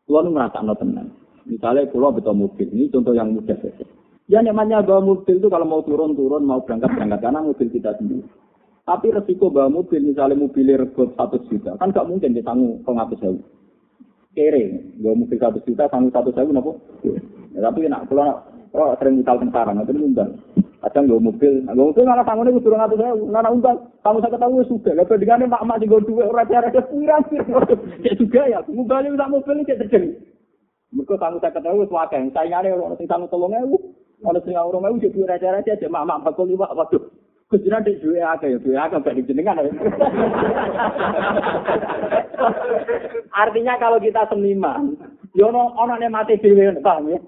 [0.04, 1.08] Kulo nu ngrasakno tenang.
[1.48, 3.84] Misalnya kulo betul mobil, ini contoh yang mudah saja.
[4.24, 8.24] Ya namanya bawa mobil itu kalau mau turun-turun, mau berangkat-berangkat, karena mobil kita sendiri.
[8.84, 13.40] Tapi resiko bawa mobil, misalnya mobilnya regot satu juta, kan gak mungkin ditanggung pengatus jauh.
[14.32, 16.72] Kere, bawa mobil satu juta, tanggung satu jauh, kenapa?
[17.52, 18.40] Ya, tapi nak kalau
[18.72, 20.40] kalau sering misal tentara, nanti undang.
[20.80, 23.76] Kadang bawa mobil, bawa mobil malah tanggungnya turun satu jauh, nana undang.
[24.00, 27.24] Kamu saya ketahui sudah, lepas dengan mak-mak gue duit, orang cara pirang
[28.00, 30.08] Ya juga ya, bisa mobil ini terjadi.
[30.96, 33.52] Mereka kamu saya ketahui yang saingannya orang sing tanggung tolong
[34.22, 37.02] Kalau sing orang mau jadi raja-raja aja mak-mak bakul lima waduh.
[37.52, 39.60] Kujiran di duwe akeh ya, duwe akeh gak dijenengan.
[43.44, 44.96] Artinya kalau kita seniman,
[45.36, 47.20] yo ono ono nek mati dhewe paham ya.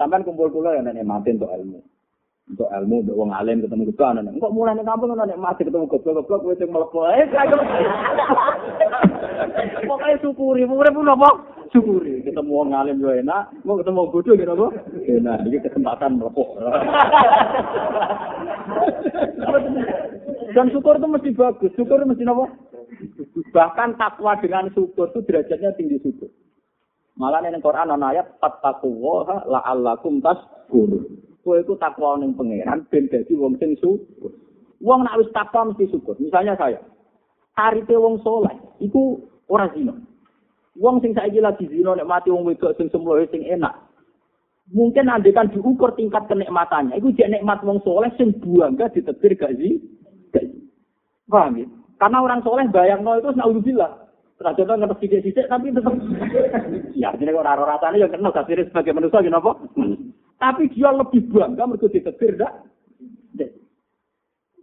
[0.00, 1.78] Sampai kumpul kula ya nek mati untuk ilmu.
[2.50, 4.40] Untuk ilmu, untuk wong alim ketemu gitu ana nek.
[4.40, 6.98] Kok mulai nek kampung nek mati ketemu goblok-goblok wis mlebu.
[9.52, 11.30] Eh, Pokoknya syukuri, urip pun apa?
[11.72, 12.20] Syukuri.
[12.22, 14.68] Ketemu orang alim juga enak, mau ketemu bodoh gitu apa?
[15.08, 16.48] Enak, ini kesempatan melepuk.
[20.52, 22.44] Dan syukur itu mesti bagus, syukur itu mesti apa?
[23.56, 26.28] Bahkan takwa dengan syukur itu derajatnya tinggi syukur.
[27.16, 31.20] Malah ning Quran ana ayat fattaqullaha la'allakum tashkurun.
[31.42, 34.32] Kowe iku takwa ning pangeran ben dadi wong sing syukur.
[34.80, 36.16] Wong nek wis takwa mesti syukur.
[36.20, 36.80] Misalnya saya,
[37.56, 39.96] tarife wong soleh iku ora zina.
[40.80, 43.76] Wong sing saiki lagi zina nek mati wong wedok sing semlohe sing enak.
[44.72, 46.96] Mungkin andekan diukur tingkat kenikmatannya.
[46.96, 49.76] Iku jek nikmat wong soleh sing ditetir gak sih?
[50.32, 50.62] Gak sih.
[51.28, 51.66] Paham ya?
[52.00, 54.02] Karena orang soleh bayangno itu naudzubillah.
[54.42, 55.94] Raja kan ngerti sithik tapi tetap
[56.98, 59.54] ya jadi orang orang rasanya yang kenal kasih sebagai manusia gini apa?
[60.42, 62.66] Tapi dia lebih bangga mergo ditetir dak.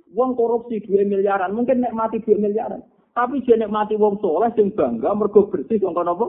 [0.09, 2.81] Wong korupsi 2 miliaran, mungkin nek mati 2 miliaran.
[3.19, 6.27] Tapi dia nek mati wong soleh sing bangga mergo bersih kono apa?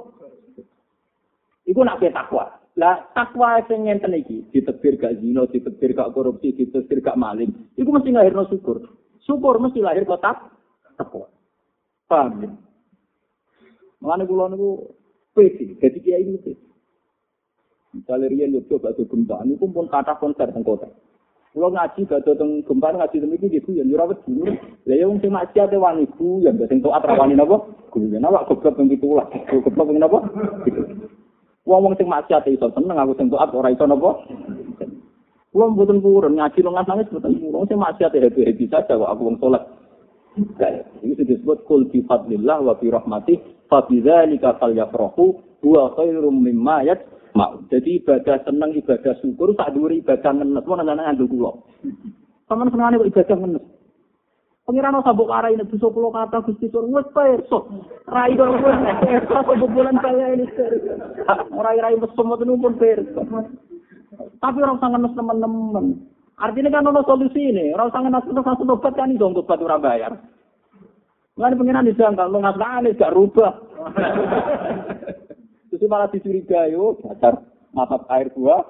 [1.71, 2.51] Iku nak takwa.
[2.75, 7.55] Lah takwa sing ngenten iki, ditebir gak zina, ditebir gak korupsi, ditebir gak maling.
[7.79, 8.91] Iku mesti lahirno syukur.
[9.23, 10.51] Syukur mesti lahir kotak
[10.99, 11.31] takwa.
[12.11, 12.51] Paham ya?
[14.03, 14.91] Mengenai kula niku
[15.31, 16.67] pede, jadi kiai ini pede.
[17.95, 20.67] Misalnya Rian Yogyo gempa, ini pun kata konser teng.
[21.51, 24.55] Kalau ngaji batu teng gempa ngaji teng iki gitu ya nyurawat dulu.
[24.87, 27.67] Lah ya wong sing maksiat wani ku ya sing taat ra wani napa?
[27.91, 29.27] Guru ya napa goblok pitu lah.
[29.51, 30.19] Goblok teng napa?
[31.67, 34.23] Wong wong sing maksiat iso seneng aku sing taat ora iso napa?
[35.51, 39.37] Wong mboten purun ngaji longas nangis mboten purun sing maksiat happy-happy saja kok aku wong
[39.43, 39.63] saleh.
[41.03, 45.35] Ini disebut kul bi fadlillah wa bi rahmatih fa bidzalika falyafrahu
[45.67, 46.87] huwa khairum mimma
[47.31, 47.71] yajma'u.
[47.71, 51.53] Jadi ibadah seneng ibadah syukur sak dhuwur ibadah ngenes mau nang ngandung kula.
[52.51, 53.65] Sampeyan senengane kok ibadah ngenes.
[54.67, 57.67] Pengiran sabuk arai ini bisa pulau kata gusti sur wes perso
[58.07, 60.47] rai dong wes perso apa bulan kaya ini
[61.59, 63.19] rai rai mesum itu pun perso
[64.39, 66.07] tapi orang sangat nes teman-teman
[66.39, 69.83] artinya kan ada solusi ini orang sangat nes terus langsung obat kan itu obat orang
[69.83, 70.13] bayar
[71.41, 73.53] Nggak pengiran disangka, lo nggak nangis, gak rubah.
[75.81, 77.41] Terus malah dicurigai, oh dasar
[77.73, 78.61] mata air gua.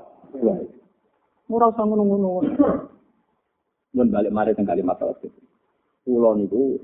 [1.50, 2.46] Murah sama ngono-ngono.
[3.90, 5.34] Dan balik mari teng kalimat tauhid.
[6.06, 6.78] Pulau niku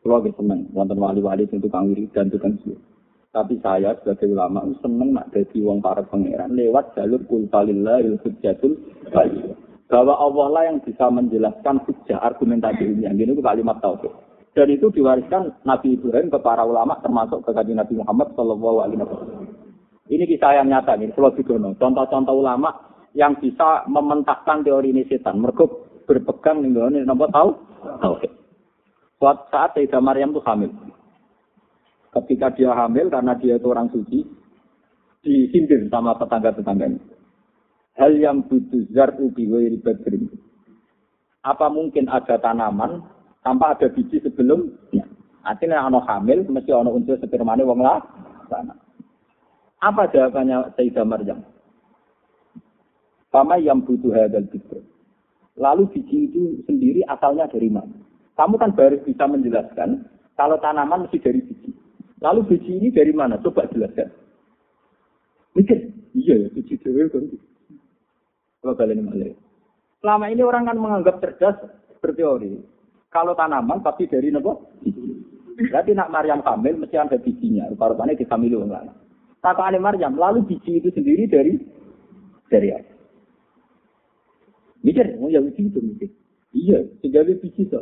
[0.00, 2.72] pulau ge seneng wonten wali-wali sing tukang wiri dan tukang sih.
[3.36, 8.80] Tapi saya sebagai ulama seneng nak dadi wong para pangeran lewat jalur kul falillahil hujjatul
[9.92, 13.04] bahwa Allah lah yang bisa menjelaskan hujah argumentasi ini.
[13.04, 14.29] Yang ini kalimat tauhid.
[14.50, 18.98] Dan itu diwariskan Nabi Ibrahim ke para ulama termasuk ke kajian Nabi Muhammad Shallallahu Alaihi
[18.98, 19.46] Wasallam.
[20.10, 21.78] Ini kisah yang nyata nih, Pulau Bidono.
[21.78, 22.74] Contoh-contoh ulama
[23.14, 25.38] yang bisa mementahkan teori ini setan.
[25.38, 25.70] Mereka
[26.02, 27.54] berpegang nih, ini nomor tahu?
[28.02, 28.14] Tahu.
[29.22, 30.70] Suatu saat Sayyidah Maryam itu hamil.
[32.10, 34.26] Ketika dia hamil karena dia itu orang suci,
[35.22, 36.98] disindir sama tetangga-tetangganya.
[37.94, 40.00] Hal yang butuh zar ubi ribet
[41.44, 43.04] Apa mungkin ada tanaman
[43.44, 45.04] tanpa ada biji sebelumnya.
[45.40, 48.00] Artinya ono hamil mesti ono unsur spermane wong lah.
[49.80, 51.40] Apa jawabannya Sayyidah Maryam?
[53.32, 54.84] Sama yang butuh hadal bikr.
[55.56, 57.94] Lalu biji itu sendiri asalnya dari mana?
[58.36, 60.04] Kamu kan baru bisa menjelaskan
[60.36, 61.72] kalau tanaman mesti dari biji.
[62.20, 63.40] Lalu biji ini dari mana?
[63.40, 64.12] Coba jelaskan.
[65.56, 65.78] Mikir,
[66.12, 67.24] iya ya biji dewe kan.
[68.60, 69.08] Kalau kalian.
[70.00, 71.56] Selama ini orang kan menganggap cerdas
[72.04, 72.60] berteori.
[73.10, 74.70] Kalau tanaman tapi dari nopo?
[75.60, 77.68] Berarti nak Maryam hamil mesti ada bijinya.
[77.68, 78.92] Rupa-rupanya dihamili orang lain.
[79.40, 81.56] Kata Maryam, lalu biji itu sendiri dari
[82.52, 82.92] dari apa?
[84.80, 86.08] Mikir, oh ya biji itu mikir.
[86.56, 87.80] Iya, sejauh biji itu.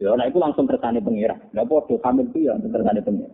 [0.00, 1.38] Ya, nah itu langsung kersane pengira.
[1.54, 3.32] Gak bodoh, hamil itu ya langsung kersane pengira.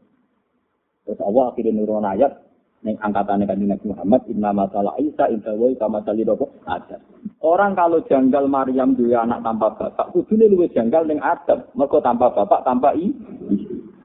[1.07, 2.33] Terus Allah akhirnya nurun ayat,
[2.81, 6.25] Neng angkatannya kan Nabi Muhammad, Inna masalah Isa, Inna wa kama sali
[6.65, 6.97] ada.
[7.45, 11.61] Orang kalau janggal Maryam dua anak tanpa bapak, kudune luwih janggal ning Adam.
[11.77, 13.13] Mergo tanpa bapak, tanpa i.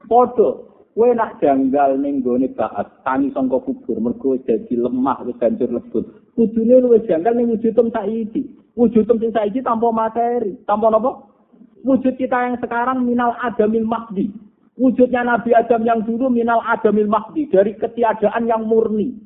[0.04, 5.72] Podo, kowe nak janggal ning gone baat, tani sangka kubur, mergo jadi lemah wis hancur
[5.72, 6.04] lebut.
[6.36, 8.44] Kudune luwih janggal ning wujudem saiki.
[8.76, 11.32] Wujudem sing saiki tanpa materi, tanpa napa?
[11.80, 14.45] Wujud kita yang sekarang minal adamil mahdi.
[14.76, 17.48] Wujudnya Nabi Adam yang dulu minal adamil mahdi.
[17.48, 19.16] Dari ketiadaan yang murni.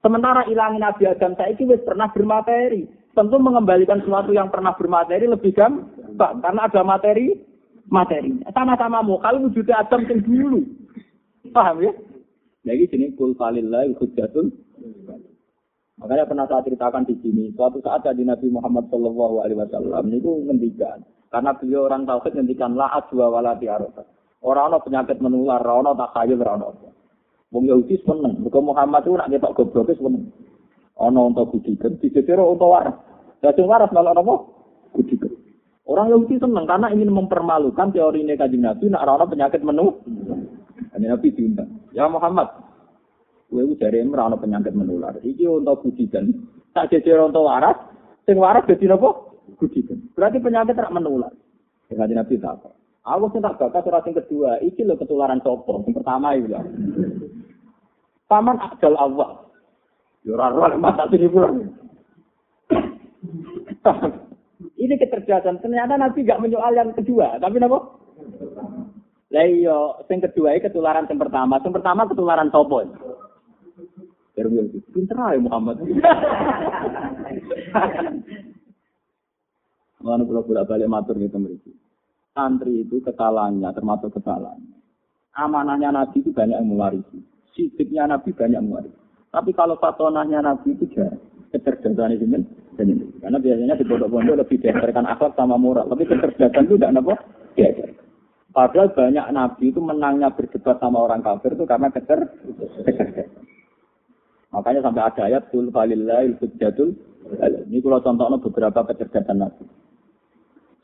[0.00, 2.86] Sementara ilangin Nabi Adam saya itu pernah bermateri.
[3.10, 6.38] Tentu mengembalikan sesuatu yang pernah bermateri lebih gampang.
[6.38, 7.34] Karena ada materi
[7.90, 8.38] materi.
[8.54, 9.18] Sama-sama mau.
[9.18, 10.60] Kalau wujudnya Adam yang dulu.
[11.50, 11.92] Paham ya?
[12.62, 14.46] Jadi sini kul falillah hujjatul.
[16.00, 17.50] Makanya pernah saya ceritakan di sini.
[17.58, 21.02] Suatu saat di Nabi Muhammad Shallallahu Alaihi Wasallam itu ngendikan.
[21.34, 24.19] Karena beliau orang tauhid ngendikan la adwa wala arafat.
[24.40, 26.88] Orang ana penyakit menular, orang ana takhayul, ora ana apa.
[27.52, 30.32] Wong Yahudi seneng, mergo Muhammad itu nak ketok goblok seneng.
[30.96, 32.96] Ana untuk budikan, dijejer untuk waras.
[33.44, 34.34] Sing waras malah apa?
[34.96, 35.28] Budikan.
[35.84, 40.00] Orang Yahudi seneng karena ingin mempermalukan teori ini kanjeng Nabi nak ana penyakit menular.
[40.94, 41.68] Kanjeng Nabi diundang.
[41.92, 42.48] Ya Muhammad,
[43.52, 45.20] kowe ku jare ora penyakit menular.
[45.20, 46.32] Iki untuk budikan.
[46.70, 47.76] Tak jejer untuk waras,
[48.24, 49.36] sing waras dadi napa?
[49.60, 50.00] Budikan.
[50.16, 51.34] Berarti penyakit tak menular.
[51.92, 55.80] Ya kanjeng Nabi tak Aku sing tak bakas surat yang kedua, iki lho ketularan sopo.
[55.88, 56.60] Yang pertama iki lho.
[58.28, 59.48] Paman akdal Allah.
[60.20, 61.32] Ya ora ora mata sini.
[64.76, 65.64] Ini kecerdasan.
[65.64, 67.78] Ternyata Nabi gak menyoal yang kedua, tapi apa?
[69.30, 71.56] Lah iya, sing kedua iki ketularan sing pertama.
[71.64, 72.84] Sing pertama ketularan sopo?
[74.36, 75.80] Terus yo pinter ae Muhammad.
[80.00, 81.79] Mana pulau bolak balik matur gitu mereka.
[82.40, 84.56] Santri itu kesalahannya termasuk kesalahan.
[85.36, 87.20] Amanahnya Nabi itu banyak yang mewarisi.
[87.52, 88.96] Sidiknya Nabi banyak mewarisi.
[89.28, 91.20] Tapi kalau patonahnya Nabi itu jarang.
[91.52, 93.04] Kecerdasan itu ini.
[93.20, 95.84] Karena biasanya di pondok-pondok lebih diajarkan akhlak sama moral.
[95.92, 97.14] Tapi kecerdasan itu tidak apa?
[97.60, 97.90] Diajar.
[98.56, 102.24] Padahal banyak Nabi itu menangnya berdebat sama orang kafir itu karena kecer.
[104.56, 106.96] Makanya sampai ada ayat tul falillahil hujjatul
[107.70, 109.62] ini kalau contohnya beberapa kecerdasan Nabi.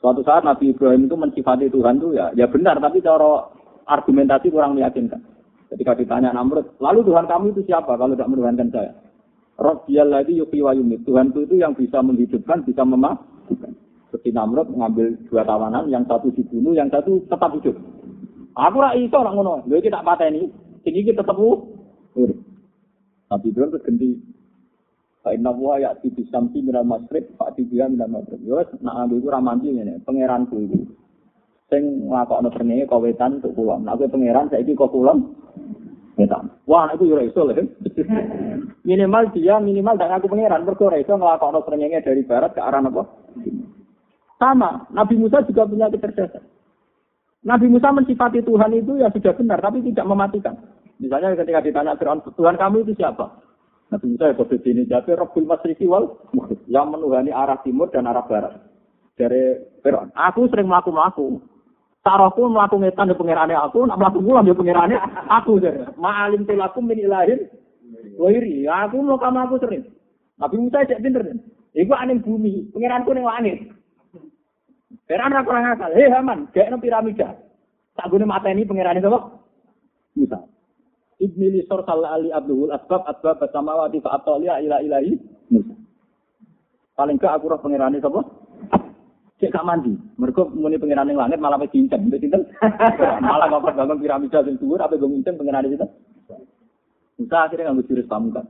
[0.06, 3.50] Suatu saat Nabi Ibrahim itu mensifati Tuhan itu ya, ya benar, tapi cara
[3.90, 5.18] argumentasi kurang meyakinkan.
[5.66, 8.94] Ketika ditanya Namrud, lalu Tuhan kamu itu siapa kalau tidak menuhankan saya?
[9.58, 11.02] Rabbiyal ladzi yuhyi wa yumit.
[11.02, 13.74] Tuhanku itu yang bisa menghidupkan, bisa mematikan.
[14.06, 17.74] Seperti Namrud mengambil dua tawanan, yang satu dibunuh, yang satu tetap hidup.
[18.54, 19.66] Aku ora iso nak ngono.
[19.66, 20.54] Lha iki tak pateni.
[20.86, 21.34] Sing iki tetep.
[23.26, 24.22] Nabi Ibrahim terus ganti
[25.34, 28.38] inna wa ya'ti bi samsi minal masrib fa ti biha minal maghrib.
[28.44, 30.78] Yo nak aku iku ramanti ngene, pangeranku iku.
[31.66, 33.82] Sing nglakokno srengenge kok wetan untuk kulon.
[33.82, 35.34] Nek kowe pangeran saiki kok kulon
[36.14, 36.52] wetan.
[36.70, 37.64] Wah, itu yo ora iso lho.
[38.88, 42.84] minimal dia minimal dan aku pangeran mergo ora iso nglakokno srengenge dari barat ke arah
[42.84, 43.02] apa?
[44.36, 46.44] Sama, Nabi Musa juga punya kecerdasan.
[47.46, 50.60] Nabi Musa mensifati Tuhan itu ya sudah benar, tapi tidak mematikan.
[51.00, 53.45] Misalnya ketika ditanya Fir'aun, Tuhan kamu itu siapa?
[53.86, 56.18] Nabi Musa ya kode ini jadi Rabbul Masriki wal
[56.66, 58.58] yang menuhani arah timur dan arah barat.
[59.16, 61.40] Dari Fir'aun, aku sering melaku-melaku.
[62.04, 64.98] Tarohku melaku ngetan di pengirannya aku, nak melaku mulam di pengirannya
[65.30, 65.56] aku.
[65.96, 67.48] Ma'alim tilaku min ilahin
[68.20, 68.68] wairi.
[68.68, 69.88] Aku mau kamu sering.
[70.36, 71.24] Nabi Musa cek pinter.
[71.72, 73.56] Iku aning bumi, pengiranku ning langit.
[75.06, 75.94] Fir'aun ra kurang akal.
[75.94, 77.38] Hei Haman, gekno piramida.
[77.96, 79.18] Tak gune mateni pengirannya sapa?
[80.18, 80.38] Musa.
[81.26, 85.18] Ibni Lisor salah ali abdul asbab asbab wati fa atolia ila ilahi
[85.50, 85.74] Musa.
[86.94, 88.22] Paling gak aku roh pengirani sapa?
[89.36, 89.92] Cek gak mandi.
[90.16, 91.58] Mereka muni pengirani langit malah.
[91.58, 92.08] Mbek sinten?
[93.28, 95.90] malah kok bangun piramida sing dhuwur apa bangun cincang pengirani sinten?
[97.18, 98.46] Musa akhirnya nganggo jurus pamukan.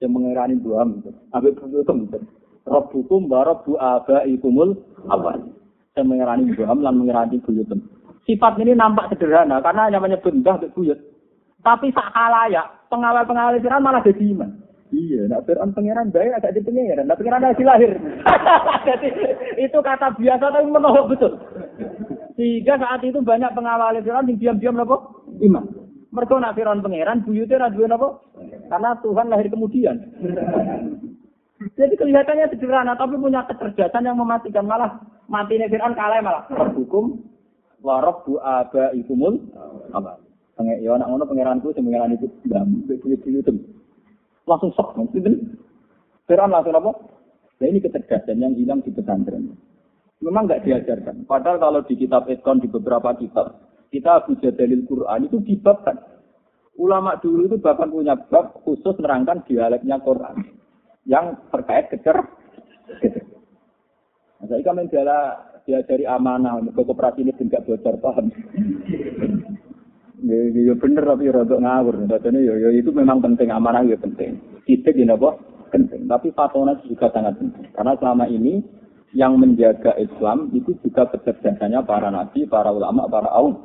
[0.00, 1.10] Yang mengirani dua gitu.
[1.34, 2.18] Ambek buku gitu.
[2.70, 4.78] Rabbukum wa rabbu abaikumul
[5.10, 5.52] awal.
[5.92, 7.82] Saya mengirani dua lan mengirani buyutum.
[8.24, 11.09] Sifat ini nampak sederhana karena hanya menyebut mbah buyut.
[11.60, 14.50] Tapi sak halayak, pengawal-pengawal Fir'aun malah jadi iman.
[14.90, 17.92] Iya, nak Fir'aun pangeran baik agak jadi pangeran, nak pangeran lagi lahir.
[18.88, 19.08] jadi
[19.60, 21.32] itu kata biasa tapi menohok betul.
[22.34, 24.96] Sehingga saat itu banyak pengawal Fir'aun yang diam-diam apa?
[25.44, 25.64] Iman.
[26.10, 28.08] Mereka nak Fir'aun pangeran, buyutnya nak apa?
[28.72, 29.96] Karena Tuhan lahir kemudian.
[31.78, 34.64] Jadi kelihatannya sederhana, tapi punya kecerdasan yang mematikan.
[34.64, 34.96] Malah
[35.28, 36.42] matinya Fir'aun kalah malah.
[36.72, 37.20] Hukum
[37.84, 40.16] warok bu aba
[40.60, 40.80] apa?
[40.84, 43.48] Ya anak ngono pangeranku sing itu ndam buyut-buyut
[44.44, 45.56] Langsung sok sinten.
[46.28, 46.90] Fir'aun langsung apa?
[47.60, 49.56] Nah ini kecerdasan yang hilang di pesantren.
[50.20, 51.24] Memang nggak diajarkan.
[51.24, 53.56] Padahal kalau di kitab Ekon di beberapa kitab,
[53.88, 55.96] kita bisa dalil Quran itu dibabkan.
[56.76, 60.44] Ulama dulu itu bahkan punya bab khusus menerangkan dialeknya Quran
[61.04, 62.16] yang terkait kecer.
[64.40, 64.88] Nah, saya kami
[65.68, 68.32] diajari amanah, untuk kooperasi ini tidak bocor, paham?
[70.20, 72.04] Ya, ya bener tapi rada ngawur.
[72.04, 74.36] Dene ya, ya itu memang penting amanah ya penting.
[74.68, 75.36] Titik ini apa?
[75.72, 76.04] Penting.
[76.04, 77.72] Tapi fatona juga sangat penting.
[77.72, 78.60] Karena selama ini
[79.16, 83.58] yang menjaga Islam itu juga kecerdasannya para nabi, para ulama, para awam.